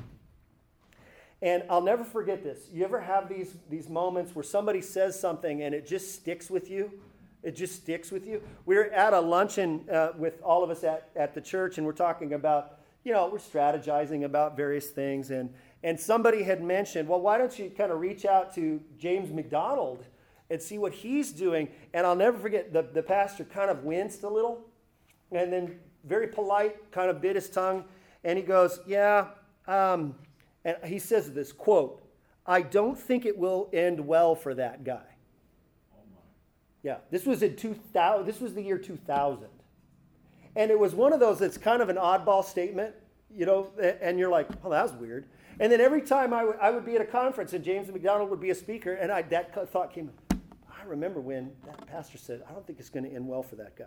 [1.41, 2.69] And I'll never forget this.
[2.71, 6.69] You ever have these, these moments where somebody says something and it just sticks with
[6.69, 6.91] you?
[7.43, 8.41] It just sticks with you.
[8.65, 11.85] We are at a luncheon uh, with all of us at, at the church, and
[11.85, 15.29] we're talking about, you know, we're strategizing about various things.
[15.29, 19.31] And, and somebody had mentioned, well, why don't you kind of reach out to James
[19.31, 20.05] MacDonald
[20.49, 21.69] and see what he's doing?
[21.93, 24.65] And I'll never forget, the, the pastor kind of winced a little
[25.31, 27.83] and then very polite, kind of bit his tongue,
[28.23, 29.27] and he goes, Yeah,
[29.67, 30.15] um,
[30.65, 32.03] and he says this quote,
[32.45, 35.03] I don't think it will end well for that guy.
[36.83, 39.47] yeah, this was in 2000, this was the year 2000.
[40.55, 42.95] And it was one of those that's kind of an oddball statement,
[43.29, 43.69] you know,
[44.01, 45.25] and you're like, oh, that was weird.
[45.59, 48.29] And then every time I, w- I would be at a conference and James MacDonald
[48.29, 52.43] would be a speaker, and I, that thought came, I remember when that pastor said,
[52.49, 53.85] I don't think it's going to end well for that guy.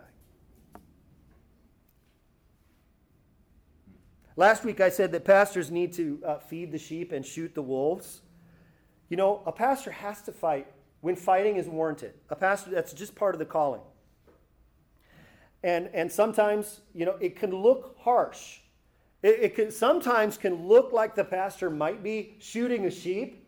[4.37, 7.61] Last week I said that pastors need to uh, feed the sheep and shoot the
[7.61, 8.21] wolves.
[9.09, 10.67] You know, a pastor has to fight
[11.01, 12.13] when fighting is warranted.
[12.29, 13.81] A pastor, that's just part of the calling.
[15.63, 18.59] And, and sometimes, you know, it can look harsh.
[19.21, 23.47] It, it can, sometimes can look like the pastor might be shooting a sheep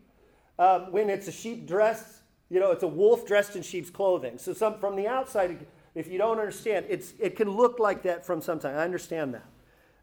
[0.58, 2.20] um, when it's a sheep dressed,
[2.50, 4.38] you know, it's a wolf dressed in sheep's clothing.
[4.38, 8.24] So some, from the outside, if you don't understand, it's, it can look like that
[8.24, 8.76] from some time.
[8.76, 9.46] I understand that.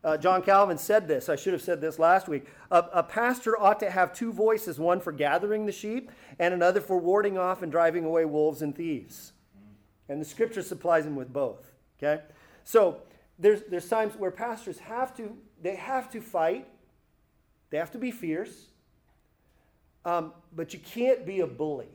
[0.04, 1.30] Uh, John Calvin said this.
[1.30, 2.46] I should have said this last week.
[2.72, 6.10] A, a, pastor ought to have two voices one for gathering the sheep,
[6.40, 9.34] and another for warding off and driving away wolves and thieves.
[10.10, 11.72] And the scripture supplies him with both.
[12.02, 12.24] Okay?
[12.64, 12.98] So
[13.38, 16.68] there's, there's times where pastors have to, they have to fight,
[17.70, 18.70] they have to be fierce,
[20.04, 21.90] um, but you can't be a bully.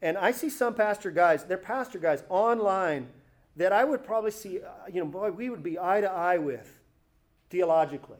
[0.00, 3.08] And I see some pastor guys, they're pastor guys online
[3.56, 6.38] that I would probably see, uh, you know, boy, we would be eye to eye
[6.38, 6.80] with
[7.50, 8.18] theologically.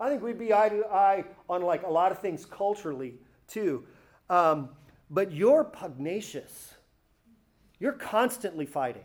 [0.00, 3.14] I think we'd be eye to eye on like a lot of things culturally
[3.48, 3.84] too.
[4.30, 4.70] Um,
[5.10, 6.74] but you're pugnacious.
[7.80, 9.04] You're constantly fighting.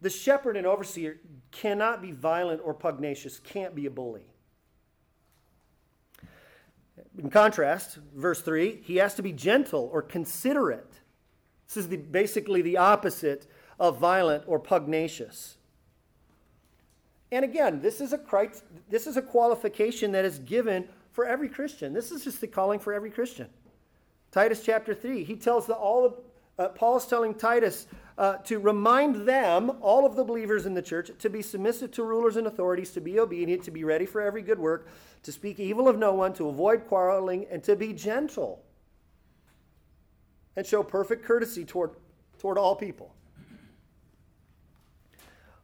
[0.00, 1.20] The shepherd and overseer
[1.52, 4.22] cannot be violent or pugnacious, can't be a bully.
[7.18, 11.00] In contrast, verse 3, he has to be gentle or considerate.
[11.68, 13.46] This is the, basically the opposite
[13.78, 15.56] of violent or pugnacious.
[17.30, 18.20] And again, this is, a,
[18.90, 21.92] this is a qualification that is given for every Christian.
[21.92, 23.48] This is just the calling for every Christian.
[24.30, 26.22] Titus chapter 3, he tells the, all
[26.62, 27.86] uh, Paul's telling Titus
[28.18, 32.04] uh, to remind them, all of the believers in the church, to be submissive to
[32.04, 34.86] rulers and authorities, to be obedient, to be ready for every good work,
[35.22, 38.62] to speak evil of no one, to avoid quarreling, and to be gentle
[40.56, 41.90] and show perfect courtesy toward,
[42.38, 43.14] toward all people.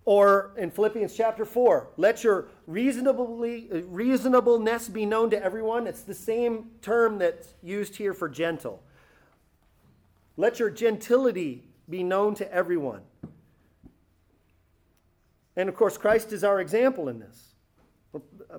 [0.04, 5.87] Or in Philippians chapter 4, let your reasonably, reasonableness be known to everyone.
[5.87, 8.82] It's the same term that's used here for gentle.
[10.38, 13.03] Let your gentility be known to everyone.
[15.57, 17.55] And of course, Christ is our example in this.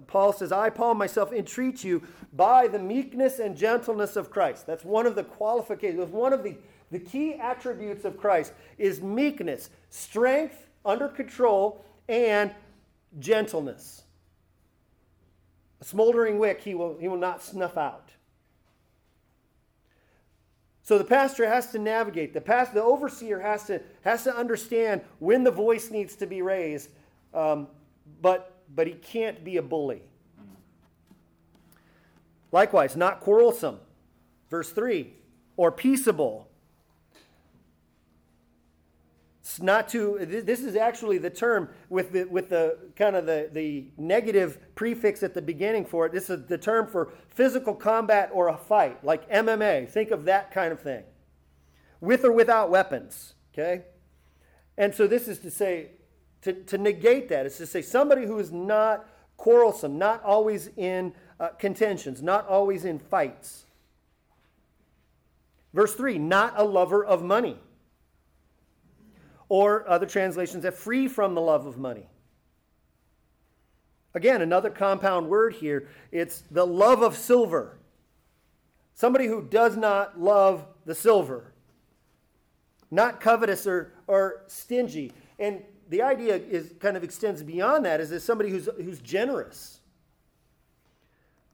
[0.05, 4.67] Paul says, I, Paul, myself, entreat you by the meekness and gentleness of Christ.
[4.67, 6.57] That's one of the qualifications, one of the,
[6.91, 12.53] the key attributes of Christ is meekness, strength under control, and
[13.19, 14.03] gentleness.
[15.79, 18.11] A smoldering wick he will, he will not snuff out.
[20.89, 22.33] So the pastor has to navigate.
[22.33, 26.41] The pastor, the overseer has to has to understand when the voice needs to be
[26.41, 26.89] raised,
[27.31, 27.67] um,
[28.23, 30.01] but but he can't be a bully.
[32.51, 33.77] Likewise, not quarrelsome.
[34.49, 35.13] Verse 3
[35.57, 36.48] or peaceable.
[39.49, 43.49] It's not to, this is actually the term with the, with the kind of the,
[43.51, 46.11] the negative prefix at the beginning for it.
[46.11, 49.89] This is the term for physical combat or a fight, like MMA.
[49.89, 51.03] Think of that kind of thing.
[51.99, 53.85] With or without weapons, okay?
[54.77, 55.93] And so this is to say
[56.43, 61.11] to, to negate that is to say somebody who is not quarrelsome, not always in
[61.39, 63.65] uh, contentions, not always in fights.
[65.73, 67.57] Verse 3 not a lover of money.
[69.49, 72.07] Or other translations that free from the love of money.
[74.13, 77.77] Again, another compound word here it's the love of silver.
[78.95, 81.53] Somebody who does not love the silver,
[82.91, 85.13] not covetous or, or stingy.
[85.37, 89.79] And the idea is kind of extends beyond that is as somebody who's, who's generous.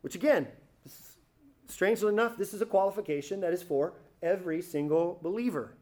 [0.02, 0.48] Which again,
[1.68, 5.76] strangely enough, this is a qualification that is for every single believer.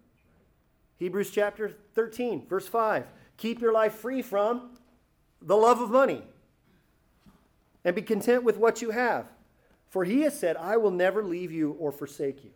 [1.03, 3.05] Hebrews chapter 13, verse 5.
[3.35, 4.69] Keep your life free from
[5.41, 6.21] the love of money
[7.83, 9.25] and be content with what you have.
[9.89, 12.51] For he has said, I will never leave you or forsake you.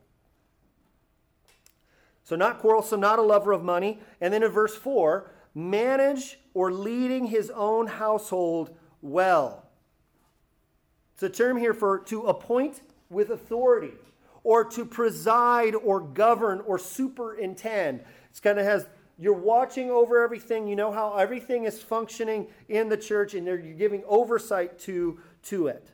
[2.23, 3.99] So, not quarrelsome, not a lover of money.
[4.21, 9.65] And then in verse 4, manage or leading his own household well.
[11.15, 12.79] It's a term here for to appoint
[13.09, 13.91] with authority
[14.45, 18.05] or to preside or govern or superintend.
[18.29, 18.85] It's kind of has
[19.19, 20.67] you're watching over everything.
[20.67, 25.67] You know how everything is functioning in the church, and you're giving oversight to, to
[25.67, 25.89] it.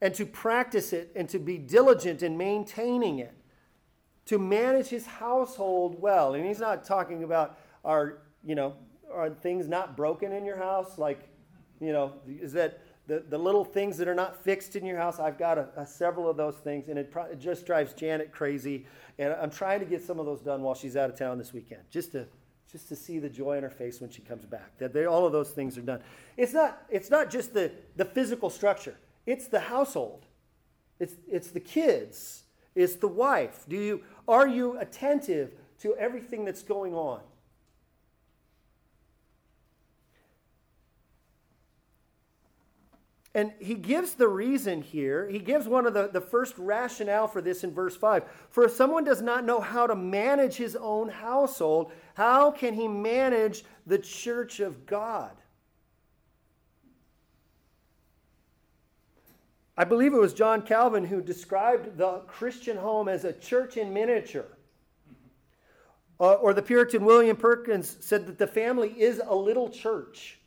[0.00, 3.34] And to practice it and to be diligent in maintaining it
[4.30, 6.34] to manage his household well.
[6.34, 8.74] And he's not talking about are, you know,
[9.12, 10.98] are things not broken in your house?
[10.98, 11.28] Like,
[11.80, 15.18] you know, is that the, the little things that are not fixed in your house?
[15.18, 18.32] I've got a, a several of those things, and it, pro- it just drives Janet
[18.32, 18.86] crazy.
[19.18, 21.52] And I'm trying to get some of those done while she's out of town this
[21.52, 22.26] weekend, just to
[22.70, 24.78] just to see the joy in her face when she comes back.
[24.78, 26.00] That they, all of those things are done.
[26.36, 28.96] It's not it's not just the the physical structure.
[29.26, 30.26] It's the household.
[30.98, 32.44] It's it's the kids.
[32.74, 33.64] It's the wife.
[33.68, 37.20] Do you are you attentive to everything that's going on?
[43.34, 45.28] And he gives the reason here.
[45.28, 48.24] He gives one of the, the first rationale for this in verse 5.
[48.50, 52.88] For if someone does not know how to manage his own household, how can he
[52.88, 55.30] manage the church of God?
[59.76, 63.94] I believe it was John Calvin who described the Christian home as a church in
[63.94, 64.58] miniature.
[66.18, 70.39] Uh, or the Puritan William Perkins said that the family is a little church.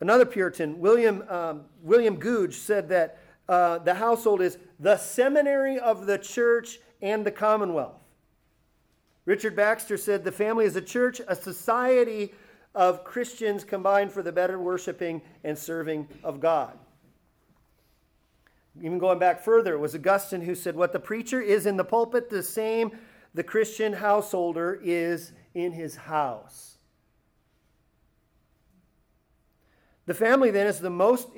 [0.00, 6.06] Another Puritan, William, um, William Gouge, said that uh, the household is the seminary of
[6.06, 8.00] the church and the commonwealth.
[9.26, 12.32] Richard Baxter said the family is a church, a society
[12.74, 16.78] of Christians combined for the better worshiping and serving of God.
[18.80, 21.84] Even going back further, it was Augustine who said, What the preacher is in the
[21.84, 22.92] pulpit, the same
[23.34, 26.69] the Christian householder is in his house.
[30.10, 31.28] The family then is the most,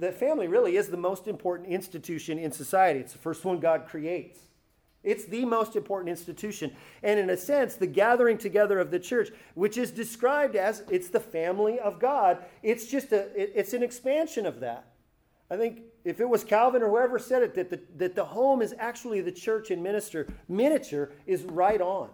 [0.00, 2.98] the family really is the most important institution in society.
[2.98, 4.40] It's the first one God creates.
[5.04, 6.74] It's the most important institution.
[7.04, 11.08] And in a sense, the gathering together of the church, which is described as it's
[11.08, 14.88] the family of God, it's just a, it's an expansion of that.
[15.48, 18.60] I think if it was Calvin or whoever said it, that the, that the home
[18.60, 22.10] is actually the church in minister, miniature is right on.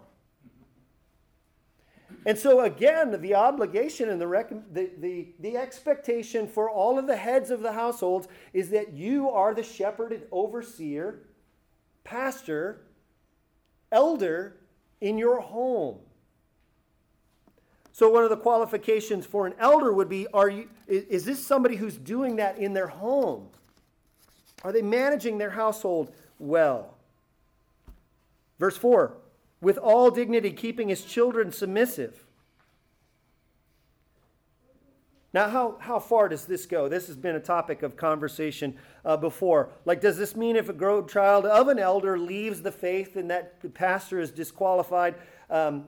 [2.25, 7.05] And so, again, the obligation and the, rec- the, the, the expectation for all of
[7.05, 11.19] the heads of the households is that you are the shepherd and overseer,
[12.03, 12.81] pastor,
[13.91, 14.55] elder
[15.01, 15.99] in your home.
[17.91, 21.75] So, one of the qualifications for an elder would be are you, is this somebody
[21.75, 23.49] who's doing that in their home?
[24.63, 26.95] Are they managing their household well?
[28.59, 29.13] Verse 4
[29.63, 32.25] with all dignity, keeping his children submissive.
[35.33, 36.87] Now, how, how far does this go?
[36.87, 39.69] This has been a topic of conversation uh, before.
[39.83, 43.31] Like, does this mean if a grown child of an elder leaves the faith and
[43.31, 45.15] that the pastor is disqualified?
[45.49, 45.85] Um,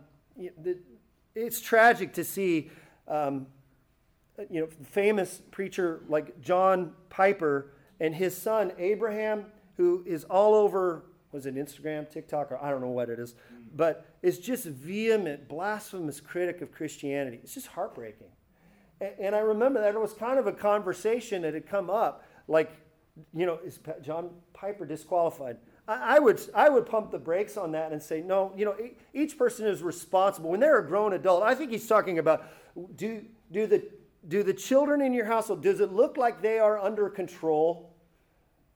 [1.36, 2.72] it's tragic to see,
[3.08, 3.46] um,
[4.50, 9.46] you know, famous preacher like John Piper and his son Abraham,
[9.78, 13.36] who is all over, was it Instagram, TikTok, or I don't know what it is
[13.76, 17.40] but is just vehement, blasphemous critic of Christianity.
[17.44, 18.28] It's just heartbreaking.
[19.02, 22.24] And, and I remember that it was kind of a conversation that had come up,
[22.48, 22.72] like,
[23.34, 25.58] you know, is John Piper disqualified?
[25.88, 28.76] I, I would, I would pump the brakes on that and say, no, you know,
[29.14, 30.50] each person is responsible.
[30.50, 32.46] When they're a grown adult, I think he's talking about
[32.96, 33.84] do, do, the,
[34.28, 37.95] do the children in your household, does it look like they are under control?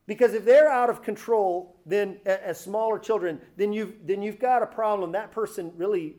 [0.10, 4.64] Because if they're out of control, then as smaller children, then you've, then you've got
[4.64, 5.12] a problem.
[5.12, 6.16] That person really,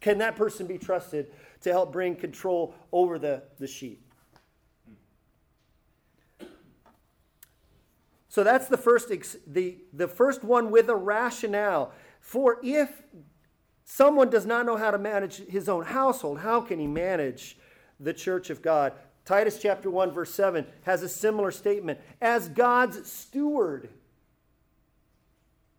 [0.00, 1.26] can that person be trusted
[1.60, 4.10] to help bring control over the, the sheep?
[8.30, 11.92] So that's the first, ex- the, the first one with a rationale.
[12.20, 13.02] For if
[13.84, 17.58] someone does not know how to manage his own household, how can he manage
[18.00, 18.94] the church of God?
[19.24, 21.98] Titus chapter 1, verse 7 has a similar statement.
[22.20, 23.88] As God's steward,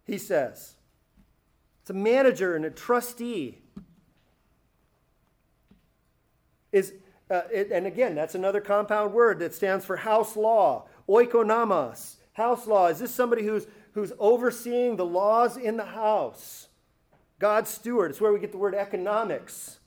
[0.06, 0.76] he says.
[1.82, 3.60] It's a manager and a trustee.
[6.72, 6.94] Is,
[7.30, 12.16] uh, it, and again, that's another compound word that stands for house law, oikonomos.
[12.34, 12.88] House law.
[12.88, 16.68] Is this somebody who's, who's overseeing the laws in the house?
[17.40, 18.12] God's steward.
[18.12, 19.80] It's where we get the word economics.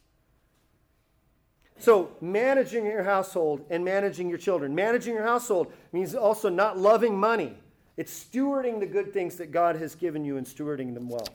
[1.80, 4.74] So, managing your household and managing your children.
[4.74, 7.56] Managing your household means also not loving money.
[7.96, 11.28] It's stewarding the good things that God has given you and stewarding them well.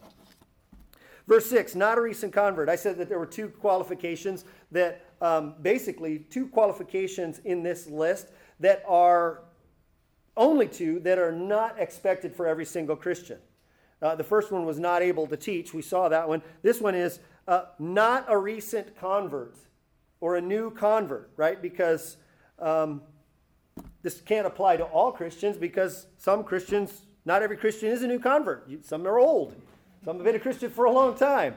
[1.28, 2.68] Verse 6, not a recent convert.
[2.68, 8.28] I said that there were two qualifications that, um, basically, two qualifications in this list
[8.60, 9.44] that are
[10.36, 13.38] only two that are not expected for every single Christian.
[14.02, 15.74] Uh, the first one was not able to teach.
[15.74, 16.42] We saw that one.
[16.62, 19.56] This one is uh, not a recent convert
[20.24, 21.62] or a new convert, right?
[21.62, 22.16] Because
[22.58, 23.02] um,
[24.04, 28.20] this can't apply to all Christians because some Christians, not every Christian is a new
[28.20, 28.70] convert.
[28.86, 29.54] Some are old,
[30.06, 31.56] some have been a Christian for a long time.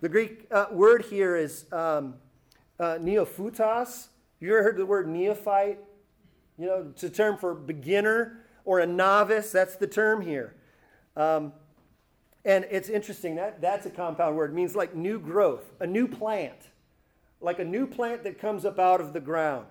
[0.00, 2.14] The Greek uh, word here is um,
[2.80, 4.08] uh, neophytos.
[4.40, 5.78] You ever heard the word neophyte?
[6.58, 9.52] You know, it's a term for beginner or a novice.
[9.52, 10.56] That's the term here.
[11.16, 11.52] Um,
[12.44, 14.50] and it's interesting that that's a compound word.
[14.50, 16.68] It means like new growth, a new plant,
[17.40, 19.66] like a new plant that comes up out of the ground.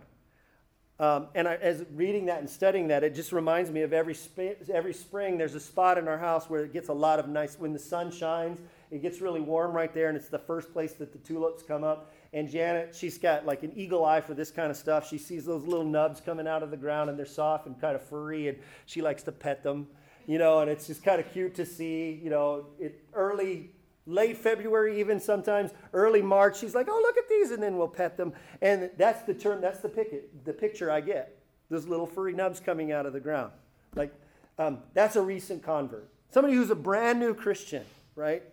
[0.99, 4.13] Um, and I, as reading that and studying that, it just reminds me of every
[4.13, 5.37] sp- every spring.
[5.37, 7.59] There's a spot in our house where it gets a lot of nice.
[7.59, 8.59] When the sun shines,
[8.91, 11.83] it gets really warm right there, and it's the first place that the tulips come
[11.83, 12.13] up.
[12.31, 15.09] And Janet, she's got like an eagle eye for this kind of stuff.
[15.09, 17.95] She sees those little nubs coming out of the ground and they're soft and kind
[17.95, 19.87] of furry, and she likes to pet them,
[20.27, 23.71] you know, and it's just kind of cute to see, you know, it early
[24.05, 26.59] late February, even sometimes early March.
[26.59, 28.33] She's like, "Oh, look at these," and then we'll pet them.
[28.61, 29.61] And that's the term.
[29.61, 31.39] That's the pic- the picture I get.
[31.69, 33.51] Those little furry nubs coming out of the ground.
[33.95, 34.13] Like
[34.57, 36.09] um, that's a recent convert.
[36.29, 37.83] Somebody who's a brand new Christian,
[38.15, 38.43] right?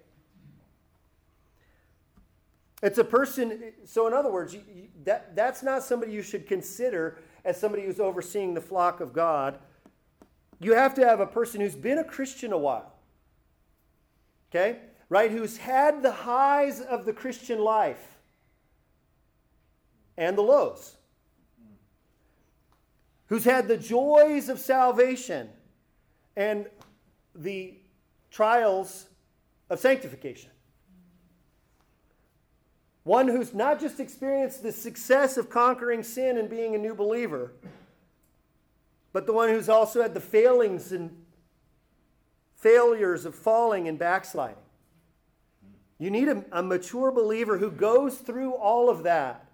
[2.82, 3.72] It's a person.
[3.84, 7.84] So, in other words, you, you, that that's not somebody you should consider as somebody
[7.84, 9.58] who's overseeing the flock of God.
[10.60, 12.92] You have to have a person who's been a Christian a while.
[14.50, 14.78] Okay?
[15.10, 18.18] right, who's had the highs of the Christian life
[20.16, 20.96] and the lows,
[23.26, 25.50] who's had the joys of salvation
[26.36, 26.66] and
[27.34, 27.74] the
[28.30, 29.06] trials
[29.68, 30.50] of sanctification.
[33.02, 37.52] One who's not just experienced the success of conquering sin and being a new believer,
[39.12, 41.10] but the one who's also had the failings and
[42.54, 44.56] failures of falling and backsliding.
[45.98, 49.46] You need a, a mature believer who goes through all of that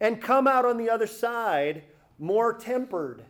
[0.00, 1.82] and come out on the other side
[2.18, 3.24] more tempered,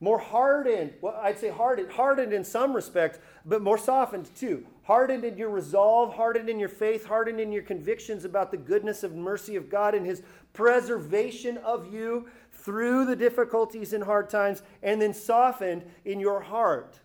[0.00, 0.94] more hardened.
[1.00, 4.66] Well, I'd say hardened, hardened in some respects, but more softened too.
[4.82, 9.02] Hardened in your resolve, hardened in your faith, hardened in your convictions about the goodness
[9.02, 10.22] and mercy of God and His
[10.52, 12.26] preservation of you
[12.64, 16.98] through the difficulties and hard times, and then softened in your heart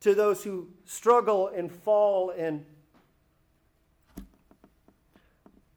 [0.00, 2.64] to those who struggle and fall and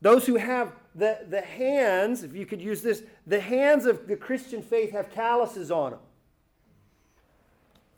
[0.05, 4.15] Those who have the, the hands, if you could use this, the hands of the
[4.15, 5.99] Christian faith have calluses on them.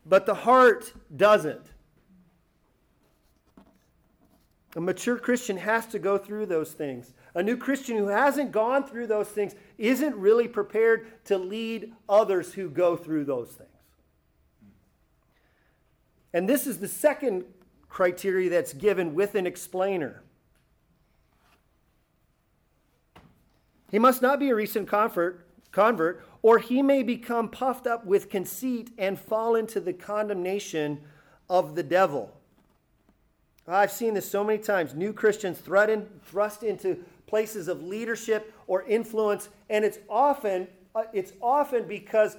[0.05, 1.74] But the heart doesn't.
[4.78, 7.13] A mature Christian has to go through those things.
[7.36, 12.53] A new Christian who hasn't gone through those things isn't really prepared to lead others
[12.53, 13.69] who go through those things.
[16.34, 17.45] And this is the second
[17.89, 20.23] criteria that's given with an explainer.
[23.89, 28.30] He must not be a recent convert, convert, or he may become puffed up with
[28.30, 31.01] conceit and fall into the condemnation
[31.49, 32.34] of the devil.
[33.67, 34.93] I've seen this so many times.
[34.93, 41.88] New Christians thrust into places of leadership or influence, and it's often uh, it's often
[41.88, 42.38] because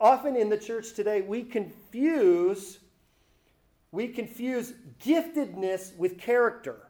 [0.00, 2.78] often in the church today we confuse
[3.90, 4.72] we confuse
[5.04, 6.88] giftedness with character.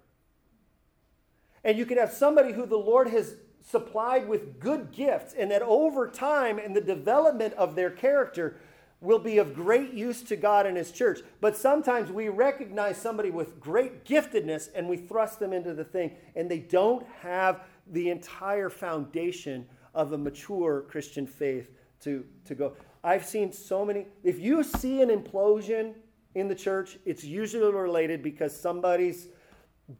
[1.63, 5.63] And you can have somebody who the Lord has supplied with good gifts, and that
[5.63, 8.57] over time and the development of their character
[9.01, 11.21] will be of great use to God and His church.
[11.41, 16.13] But sometimes we recognize somebody with great giftedness and we thrust them into the thing,
[16.35, 21.71] and they don't have the entire foundation of a mature Christian faith
[22.01, 22.73] to, to go.
[23.03, 24.07] I've seen so many.
[24.23, 25.95] If you see an implosion
[26.35, 29.29] in the church, it's usually related because somebody's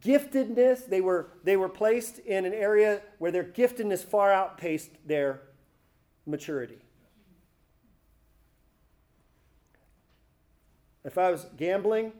[0.01, 5.41] giftedness, they were, they were placed in an area where their giftedness far outpaced their
[6.25, 6.79] maturity.
[11.03, 12.13] If I was gambling,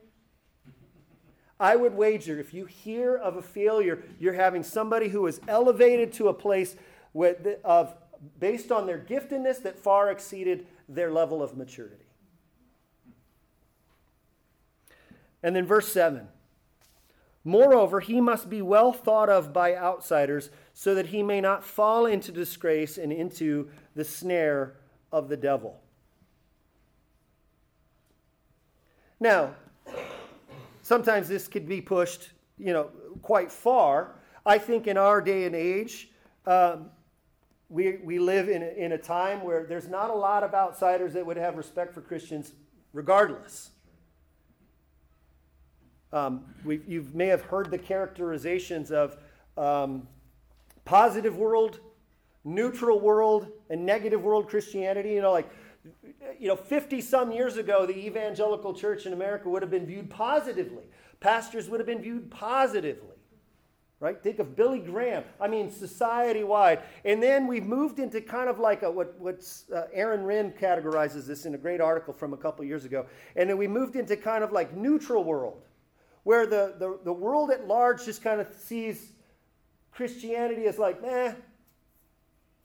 [1.60, 6.12] I would wager if you hear of a failure, you're having somebody who is elevated
[6.14, 6.76] to a place
[7.14, 7.96] with, of,
[8.40, 12.06] based on their giftedness that far exceeded their level of maturity.
[15.42, 16.28] And then verse 7
[17.48, 22.08] Moreover, he must be well thought of by outsiders so that he may not fall
[22.08, 24.74] into disgrace and into the snare
[25.12, 25.80] of the devil.
[29.20, 29.54] Now,
[30.86, 32.30] sometimes this could be pushed,
[32.60, 32.92] you know,
[33.24, 34.20] quite far.
[34.46, 36.12] I think in our day and age,
[36.46, 36.92] um,
[37.70, 41.14] we, we live in a, in a time where there's not a lot of outsiders
[41.14, 42.54] that would have respect for Christians
[42.94, 43.72] regardless.
[46.14, 49.18] Um, you may have heard the characterizations of
[49.58, 50.08] um,
[50.86, 51.80] positive world,
[52.44, 55.14] neutral world, and negative world Christianity.
[55.14, 55.50] You know, like,
[56.40, 60.10] you know, 50 some years ago, the evangelical church in America would have been viewed
[60.10, 60.84] positively.
[61.20, 63.10] Pastors would have been viewed positively.
[64.02, 64.22] Right?
[64.22, 65.24] Think of Billy Graham.
[65.40, 66.82] I mean, society wide.
[67.06, 71.26] And then we've moved into kind of like a, what what's, uh, Aaron Renn categorizes
[71.26, 73.06] this in a great article from a couple years ago.
[73.36, 75.64] And then we moved into kind of like neutral world
[76.24, 79.14] where the, the, the world at large just kind of sees
[79.92, 81.34] Christianity as like, eh,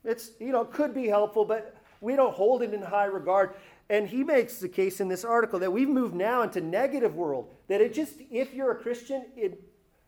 [0.03, 3.55] it's, you know, could be helpful, but we don't hold it in high regard.
[3.89, 7.53] And he makes the case in this article that we've moved now into negative world,
[7.69, 9.63] that it just, if you're a Christian, it,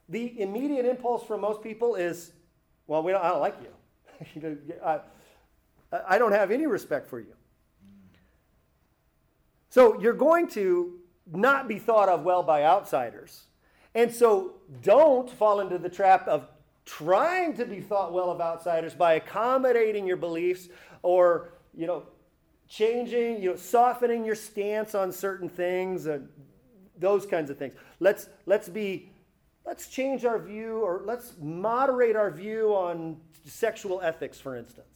[0.09, 2.33] the immediate impulse for most people is
[2.87, 4.59] Well, we don't, I don't like you.
[4.85, 5.01] I,
[6.09, 7.35] I don't have any respect for you.
[9.69, 10.99] So you're going to
[11.33, 13.45] not be thought of well by outsiders.
[13.95, 16.49] And so don't fall into the trap of
[16.85, 20.69] trying to be thought well of outsiders by accommodating your beliefs
[21.03, 22.05] or, you know,
[22.69, 26.29] changing, you know, softening your stance on certain things and
[26.99, 27.75] those kinds of things.
[28.01, 29.11] Let's let's be
[29.67, 34.87] let's change our view or let's moderate our view on sexual ethics, for instance.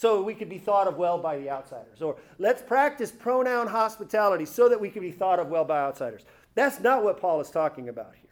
[0.00, 2.00] So we could be thought of well by the outsiders.
[2.00, 6.22] Or let's practice pronoun hospitality so that we can be thought of well by outsiders.
[6.54, 8.30] That's not what Paul is talking about here.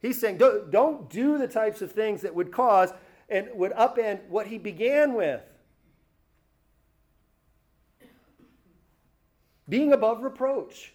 [0.00, 2.92] He's saying don't, don't do the types of things that would cause
[3.28, 5.42] and would upend what he began with.
[9.68, 10.94] Being above reproach.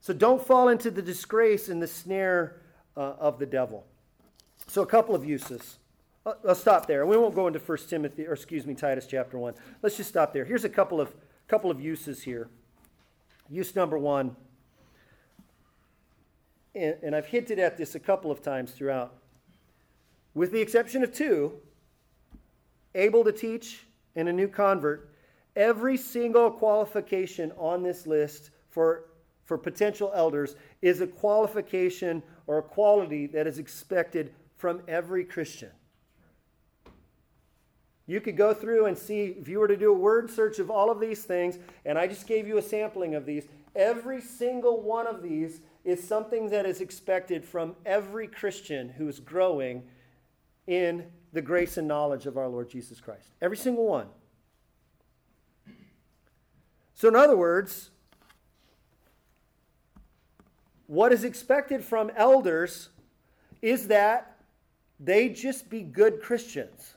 [0.00, 2.60] So don't fall into the disgrace and the snare
[2.96, 3.86] uh, of the devil.
[4.66, 5.78] So, a couple of uses.
[6.24, 7.04] Uh, I'll stop there.
[7.06, 9.54] We won't go into 1 Timothy, or excuse me, Titus chapter 1.
[9.82, 10.44] Let's just stop there.
[10.44, 11.14] Here's a couple of,
[11.48, 12.48] couple of uses here.
[13.48, 14.36] Use number one,
[16.74, 19.16] and, and I've hinted at this a couple of times throughout.
[20.34, 21.54] With the exception of two,
[22.94, 25.09] able to teach and a new convert,
[25.56, 29.04] every single qualification on this list for
[29.50, 35.70] for potential elders is a qualification or a quality that is expected from every Christian.
[38.06, 40.70] You could go through and see, if you were to do a word search of
[40.70, 44.80] all of these things, and I just gave you a sampling of these, every single
[44.82, 49.82] one of these is something that is expected from every Christian who is growing
[50.68, 53.30] in the grace and knowledge of our Lord Jesus Christ.
[53.42, 54.06] Every single one.
[57.00, 57.88] So, in other words,
[60.86, 62.90] what is expected from elders
[63.62, 64.36] is that
[64.98, 66.96] they just be good Christians.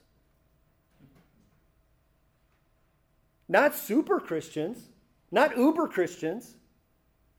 [3.47, 4.89] Not super Christians,
[5.31, 6.57] not uber Christians.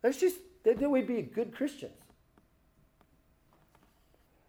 [0.00, 1.92] That's just that we be good Christians.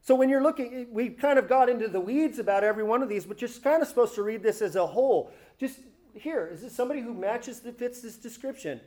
[0.01, 3.09] So when you're looking, we kind of got into the weeds about every one of
[3.09, 5.33] these, but you're kind of supposed to read this as a whole.
[5.59, 5.79] Just
[6.15, 8.79] here, is this somebody who matches that fits this description?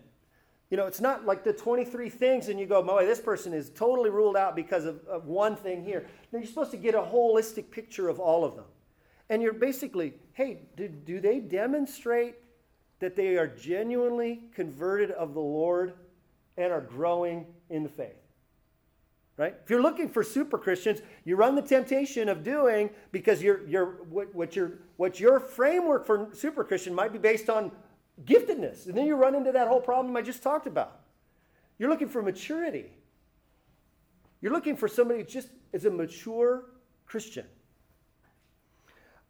[0.71, 3.71] You know, it's not like the 23 things and you go, boy, this person is
[3.71, 6.07] totally ruled out because of, of one thing here.
[6.31, 8.67] No, you're supposed to get a holistic picture of all of them.
[9.31, 12.37] And you're basically, hey, do, do they demonstrate
[13.01, 15.95] that they are genuinely converted of the Lord
[16.57, 18.17] and are growing in the faith?
[19.37, 19.55] Right?
[19.63, 24.03] If you're looking for super Christians, you run the temptation of doing because you're, you're,
[24.11, 27.71] what, what, your, what your framework for super Christian might be based on
[28.25, 28.87] giftedness.
[28.87, 31.01] And then you run into that whole problem I just talked about.
[31.79, 32.91] You're looking for maturity.
[34.41, 36.65] You're looking for somebody who just is a mature
[37.07, 37.47] Christian.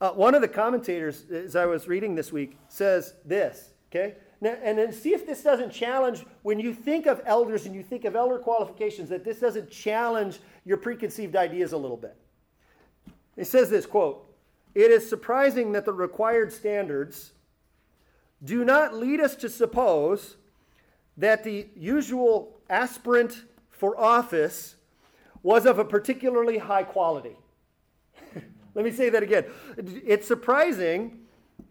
[0.00, 4.14] Uh, one of the commentators, as I was reading this week, says this, okay?
[4.40, 7.82] Now, and then see if this doesn't challenge, when you think of elders and you
[7.82, 12.16] think of elder qualifications, that this doesn't challenge your preconceived ideas a little bit.
[13.36, 14.27] It says this quote,
[14.78, 17.32] It is surprising that the required standards
[18.44, 20.36] do not lead us to suppose
[21.16, 24.76] that the usual aspirant for office
[25.42, 27.36] was of a particularly high quality.
[28.76, 29.46] Let me say that again.
[29.76, 31.22] It's surprising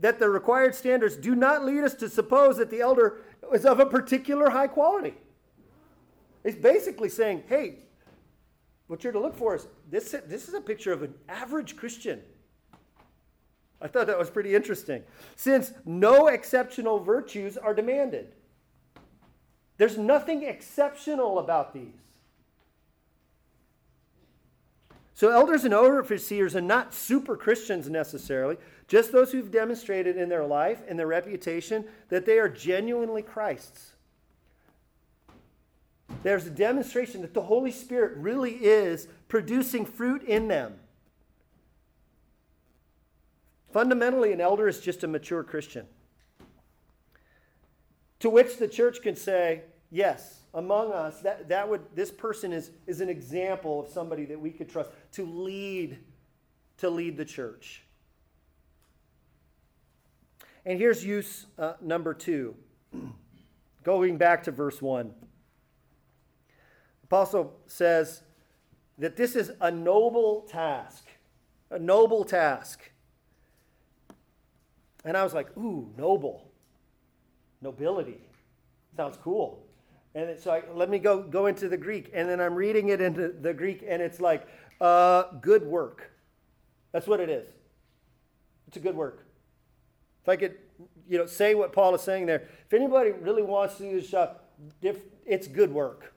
[0.01, 3.21] that the required standards do not lead us to suppose that the elder
[3.53, 5.13] is of a particular high quality.
[6.43, 7.85] It's basically saying, hey,
[8.87, 12.21] what you're to look for is this, this is a picture of an average Christian.
[13.81, 15.03] I thought that was pretty interesting.
[15.35, 18.33] Since no exceptional virtues are demanded,
[19.77, 21.93] there's nothing exceptional about these.
[25.13, 28.57] So, elders and overseers are not super Christians necessarily,
[28.87, 33.93] just those who've demonstrated in their life and their reputation that they are genuinely Christ's.
[36.21, 40.75] There's a demonstration that the Holy Spirit really is producing fruit in them.
[43.77, 45.85] Fundamentally, an elder is just a mature Christian.
[48.21, 52.71] To which the church can say, yes, among us, that, that would, this person is,
[52.87, 55.99] is an example of somebody that we could trust to lead,
[56.77, 57.83] to lead the church.
[60.65, 62.55] And here's use uh, number two.
[63.83, 65.05] Going back to verse 1.
[65.05, 65.13] The
[67.03, 68.23] apostle says
[68.97, 71.05] that this is a noble task.
[71.69, 72.89] A noble task.
[75.07, 76.51] And I was like, ooh, noble.
[77.61, 78.19] Nobility.
[78.95, 79.65] Sounds cool.
[80.13, 82.11] And so let me go, go into the Greek.
[82.13, 84.45] And then I'm reading it into the Greek, and it's like
[84.79, 86.11] Uh, good work.
[86.91, 87.47] That's what it is.
[88.67, 89.25] It's a good work.
[90.21, 90.55] If I could,
[91.09, 94.37] you know, say what Paul is saying there, if anybody really wants to this job,
[95.25, 96.13] it's good work.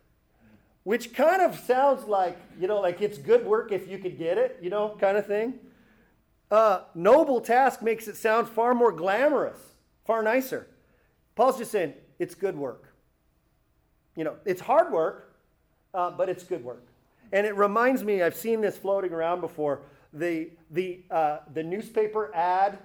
[0.85, 4.37] Which kind of sounds like, you know, like it's good work if you could get
[4.37, 5.55] it, you know, kind of thing.
[6.51, 9.59] Uh, noble task makes it sound far more glamorous,
[10.05, 10.67] far nicer.
[11.37, 12.93] Paul's just saying it's good work.
[14.17, 15.37] You know, it's hard work,
[15.95, 16.85] uh, but it's good work.
[17.33, 19.83] And it reminds me, I've seen this floating around before,
[20.13, 22.79] the, the, uh, the newspaper ad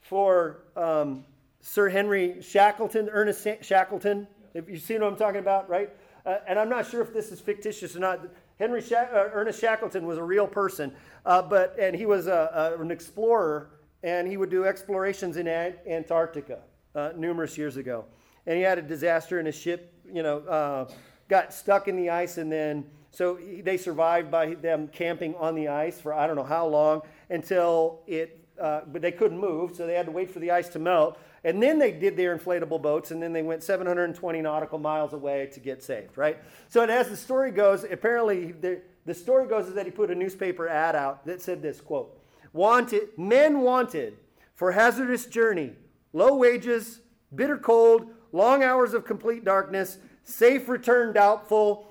[0.00, 1.24] for um,
[1.60, 4.26] Sir Henry Shackleton, Ernest Shackleton.
[4.54, 5.90] Have you've seen what I'm talking about, right?
[6.24, 8.20] Uh, and I'm not sure if this is fictitious or not.
[8.58, 10.92] Henry uh, Ernest Shackleton was a real person,
[11.26, 13.70] uh, but and he was a, a, an explorer,
[14.02, 16.60] and he would do explorations in Antarctica
[16.94, 18.04] uh, numerous years ago.
[18.46, 20.92] And he had a disaster, in his ship, you know, uh,
[21.28, 25.68] got stuck in the ice, and then so they survived by them camping on the
[25.68, 29.86] ice for I don't know how long until it, uh, but they couldn't move, so
[29.86, 31.18] they had to wait for the ice to melt.
[31.44, 35.48] And then they did their inflatable boats, and then they went 720 nautical miles away
[35.52, 36.38] to get saved, right?
[36.68, 40.14] So, as the story goes, apparently the, the story goes is that he put a
[40.14, 42.16] newspaper ad out that said this quote:
[42.52, 44.16] "Wanted men wanted
[44.54, 45.72] for hazardous journey,
[46.12, 47.00] low wages,
[47.34, 51.88] bitter cold, long hours of complete darkness, safe return doubtful."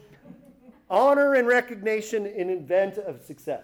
[0.91, 3.64] honor and recognition in event of success.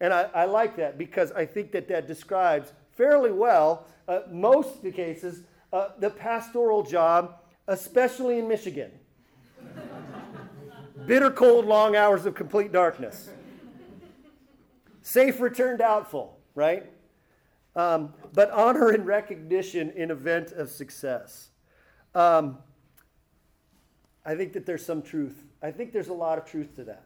[0.00, 4.76] And I, I, like that because I think that that describes fairly well, uh, most
[4.76, 8.90] of the cases, uh, the pastoral job, especially in Michigan.
[11.06, 13.30] Bitter cold, long hours of complete darkness.
[15.00, 16.90] Safe return doubtful, right?
[17.74, 21.48] Um, but honor and recognition in event of success.
[22.14, 22.58] Um,
[24.26, 27.04] I think that there's some truth I think there's a lot of truth to that.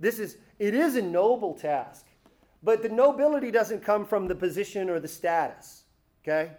[0.00, 2.04] This is, it is a noble task,
[2.62, 5.84] but the nobility doesn't come from the position or the status,
[6.22, 6.52] okay?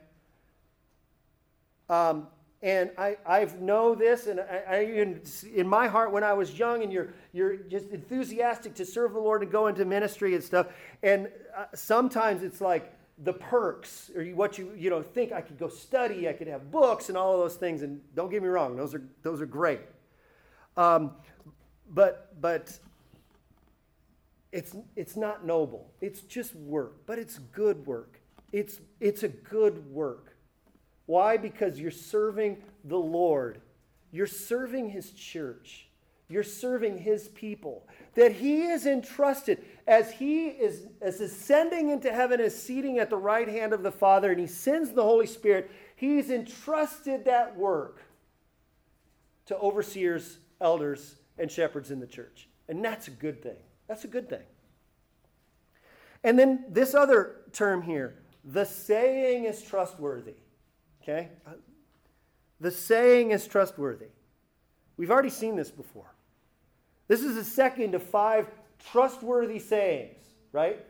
[1.90, 2.28] Um,
[2.62, 5.22] and I, I know this, and I, I, in,
[5.54, 9.20] in my heart when I was young, and you're, you're just enthusiastic to serve the
[9.20, 10.68] Lord and go into ministry and stuff.
[11.04, 12.94] And uh, sometimes it's like
[13.24, 16.72] the perks, or what you, you know, think I could go study, I could have
[16.72, 17.84] books, and all of those things.
[17.84, 19.82] And don't get me wrong, those are, those are great.
[20.76, 21.12] Um,
[21.94, 22.78] but but
[24.52, 25.94] it's it's not noble.
[26.02, 28.20] It's just work, but it's good work.
[28.52, 30.38] It's it's a good work.
[31.06, 31.38] Why?
[31.38, 33.62] Because you're serving the Lord.
[34.12, 35.90] You're serving his church.
[36.30, 37.88] You're serving his people.
[38.16, 43.18] That he is entrusted as he is as ascending into heaven, is seating at the
[43.18, 45.72] right hand of the Father, and he sends the Holy Spirit.
[45.96, 48.02] He's entrusted that work
[49.48, 52.50] to overseers elders and shepherds in the church.
[52.68, 53.58] And that's a good thing.
[53.88, 54.44] That's a good thing.
[56.24, 60.36] And then this other term here the saying is trustworthy.
[61.04, 61.30] Okay?
[62.60, 64.08] The saying is trustworthy.
[64.96, 66.16] We've already seen this before.
[67.08, 68.50] This is the second of five
[68.92, 70.84] trustworthy sayings, right?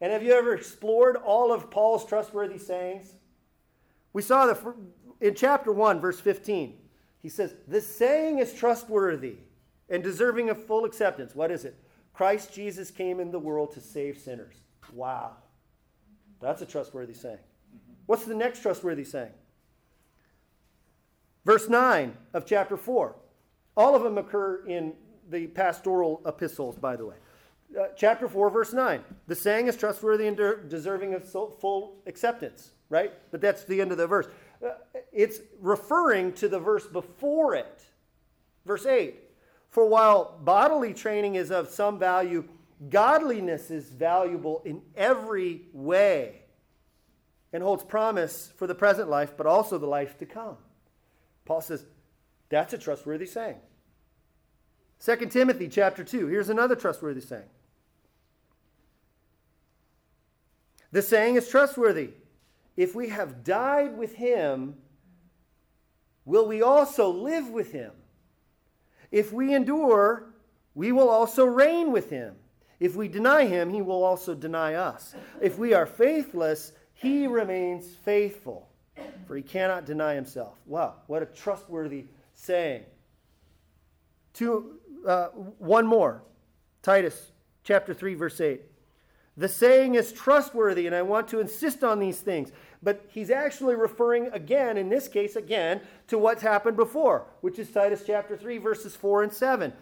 [0.00, 3.14] And have you ever explored all of Paul's trustworthy sayings?
[4.12, 4.74] We saw the
[5.20, 6.76] in chapter 1 verse 15.
[7.22, 9.36] He says, This saying is trustworthy
[9.88, 11.34] and deserving of full acceptance.
[11.34, 11.76] What is it?
[12.16, 14.54] Christ Jesus came in the world to save sinners.
[14.94, 15.32] Wow.
[16.40, 17.38] That's a trustworthy saying.
[18.06, 19.32] What's the next trustworthy saying?
[21.44, 23.14] Verse 9 of chapter 4.
[23.76, 24.94] All of them occur in
[25.28, 27.16] the pastoral epistles, by the way.
[27.78, 29.04] Uh, chapter 4, verse 9.
[29.26, 33.12] The saying is trustworthy and de- deserving of full acceptance, right?
[33.30, 34.26] But that's the end of the verse.
[34.64, 34.70] Uh,
[35.12, 37.84] it's referring to the verse before it.
[38.64, 39.25] Verse 8
[39.76, 42.48] For while bodily training is of some value,
[42.88, 46.44] godliness is valuable in every way
[47.52, 50.56] and holds promise for the present life, but also the life to come.
[51.44, 51.84] Paul says,
[52.48, 53.58] that's a trustworthy saying.
[55.04, 57.50] 2 Timothy chapter 2, here's another trustworthy saying.
[60.90, 62.12] The saying is trustworthy
[62.78, 64.76] if we have died with him,
[66.24, 67.92] will we also live with him?
[69.10, 70.34] If we endure,
[70.74, 72.36] we will also reign with him.
[72.78, 75.14] If we deny him, he will also deny us.
[75.40, 78.68] If we are faithless, he remains faithful,
[79.26, 80.58] for he cannot deny himself.
[80.66, 82.82] Wow, what a trustworthy saying.
[84.34, 86.22] Two, uh, one more
[86.82, 87.32] Titus
[87.64, 88.60] chapter 3, verse 8.
[89.36, 92.52] The saying is trustworthy, and I want to insist on these things.
[92.82, 97.70] But he's actually referring again, in this case, again, to what's happened before, which is
[97.70, 99.72] Titus chapter 3, verses 4 and 7.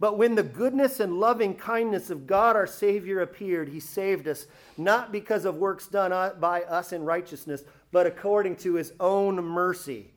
[0.00, 4.46] But when the goodness and loving kindness of God our Savior appeared, he saved us,
[4.76, 10.12] not because of works done by us in righteousness, but according to his own mercy.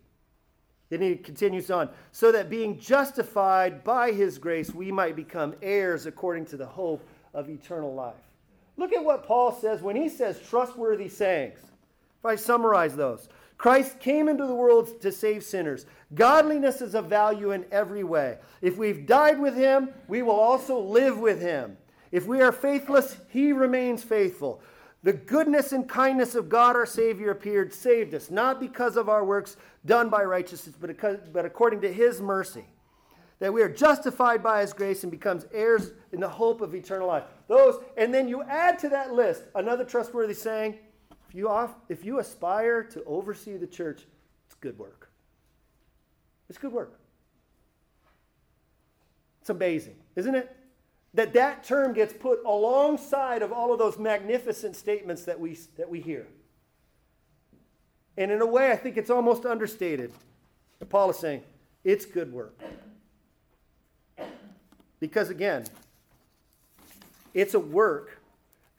[0.89, 6.05] Then he continues on, so that being justified by his grace, we might become heirs
[6.05, 8.13] according to the hope of eternal life.
[8.77, 11.59] Look at what Paul says when he says trustworthy sayings.
[12.21, 15.87] If I summarize those, Christ came into the world to save sinners.
[16.13, 18.37] Godliness is of value in every way.
[18.61, 21.77] If we've died with him, we will also live with him.
[22.11, 24.61] If we are faithless, he remains faithful.
[25.01, 29.25] The goodness and kindness of God our Savior appeared, saved us, not because of our
[29.25, 32.65] works done by righteousness, but, because, but according to his mercy.
[33.39, 37.07] That we are justified by his grace and becomes heirs in the hope of eternal
[37.07, 37.23] life.
[37.47, 40.77] Those, and then you add to that list another trustworthy saying
[41.31, 44.03] if you, off, if you aspire to oversee the church,
[44.45, 45.09] it's good work.
[46.49, 46.99] It's good work.
[49.39, 50.53] It's amazing, isn't it?
[51.13, 55.89] That that term gets put alongside of all of those magnificent statements that we, that
[55.89, 56.27] we hear.
[58.17, 60.11] And in a way, I think it's almost understated.
[60.89, 61.43] Paul is saying,
[61.85, 62.59] it's good work.
[64.99, 65.63] Because again,
[67.33, 68.19] it's a work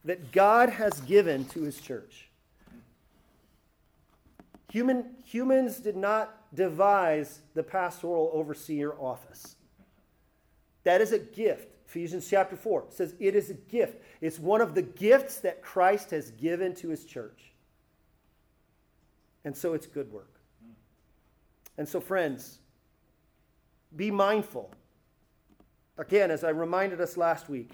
[0.04, 2.28] that God has given to his church.
[4.72, 9.56] Human, humans did not devise the pastoral overseer office.
[10.84, 11.68] That is a gift.
[11.86, 14.00] Ephesians chapter 4 says it is a gift.
[14.22, 17.52] It's one of the gifts that Christ has given to his church.
[19.44, 20.40] And so it's good work.
[21.76, 22.58] And so, friends,
[23.94, 24.72] be mindful.
[25.98, 27.72] Again, as I reminded us last week,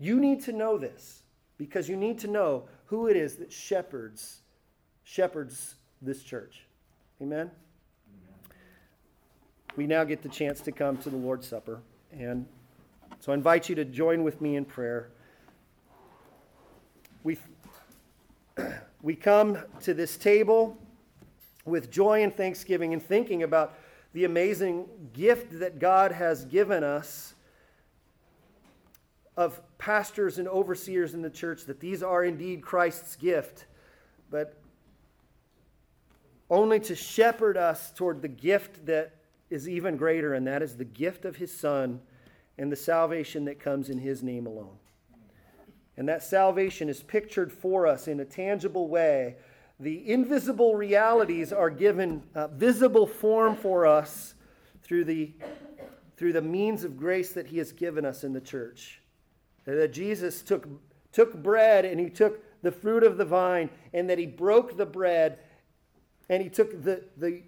[0.00, 1.22] you need to know this
[1.58, 4.42] because you need to know who it is that shepherds
[5.02, 6.66] shepherds this church.
[7.22, 7.50] Amen.
[9.76, 11.80] We now get the chance to come to the Lord's Supper
[12.12, 12.44] and
[13.18, 15.08] so I invite you to join with me in prayer.
[17.24, 17.38] We
[19.02, 20.76] we come to this table
[21.64, 23.78] with joy and thanksgiving and thinking about
[24.12, 24.84] the amazing
[25.14, 27.32] gift that God has given us
[29.36, 33.66] of pastors and overseers in the church that these are indeed Christ's gift,
[34.30, 34.58] but
[36.50, 39.14] only to shepherd us toward the gift that
[39.48, 42.00] is even greater, and that is the gift of his Son
[42.58, 44.76] and the salvation that comes in his name alone.
[45.96, 49.36] And that salvation is pictured for us in a tangible way.
[49.80, 52.22] The invisible realities are given
[52.52, 54.34] visible form for us
[54.82, 55.32] through the,
[56.16, 59.01] through the means of grace that he has given us in the church
[59.64, 60.68] that Jesus took,
[61.12, 64.86] took bread and he took the fruit of the vine and that he broke the
[64.86, 65.38] bread
[66.28, 67.42] and he took the, the,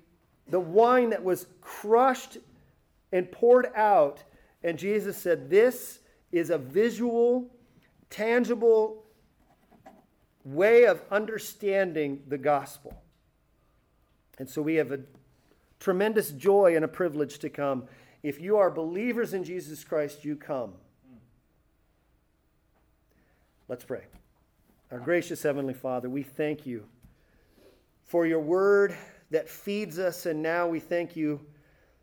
[0.48, 2.38] the wine that was crushed
[3.12, 4.22] and poured out.
[4.62, 6.00] And Jesus said, This
[6.32, 7.48] is a visual,
[8.10, 9.04] tangible
[10.44, 13.02] way of understanding the gospel.
[14.38, 15.00] And so we have a
[15.80, 17.84] tremendous joy and a privilege to come.
[18.22, 20.74] If you are believers in Jesus Christ, you come.
[23.66, 24.02] Let's pray.
[24.90, 26.84] Our gracious Heavenly Father, we thank you
[28.04, 28.94] for your word
[29.30, 31.40] that feeds us, and now we thank you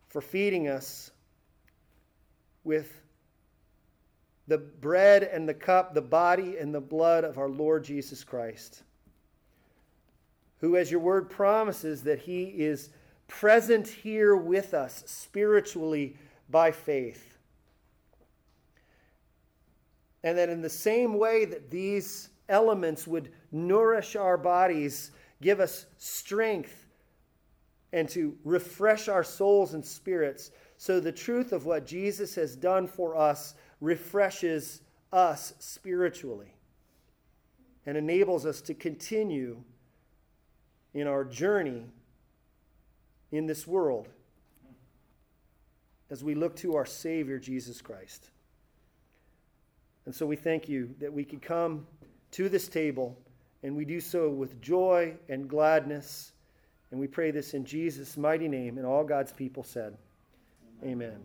[0.07, 1.11] for feeding us
[2.63, 3.03] with
[4.47, 8.81] the bread and the cup, the body and the blood of our Lord Jesus Christ,
[10.61, 12.89] who, as your word promises, that he is
[13.27, 16.17] present here with us spiritually
[16.49, 17.30] by faith.
[20.23, 25.11] And that in the same way that these elements would nourish our bodies,
[25.41, 26.87] give us strength,
[27.93, 32.87] and to refresh our souls and spirits, so the truth of what Jesus has done
[32.87, 36.55] for us refreshes us spiritually
[37.85, 39.61] and enables us to continue
[40.93, 41.85] in our journey
[43.31, 44.09] in this world
[46.09, 48.30] as we look to our Savior, Jesus Christ.
[50.05, 51.85] And so we thank you that we could come
[52.31, 53.17] to this table
[53.63, 56.33] and we do so with joy and gladness.
[56.89, 58.77] And we pray this in Jesus' mighty name.
[58.77, 59.97] And all God's people said,
[60.83, 60.91] Amen.
[60.93, 61.21] Amen.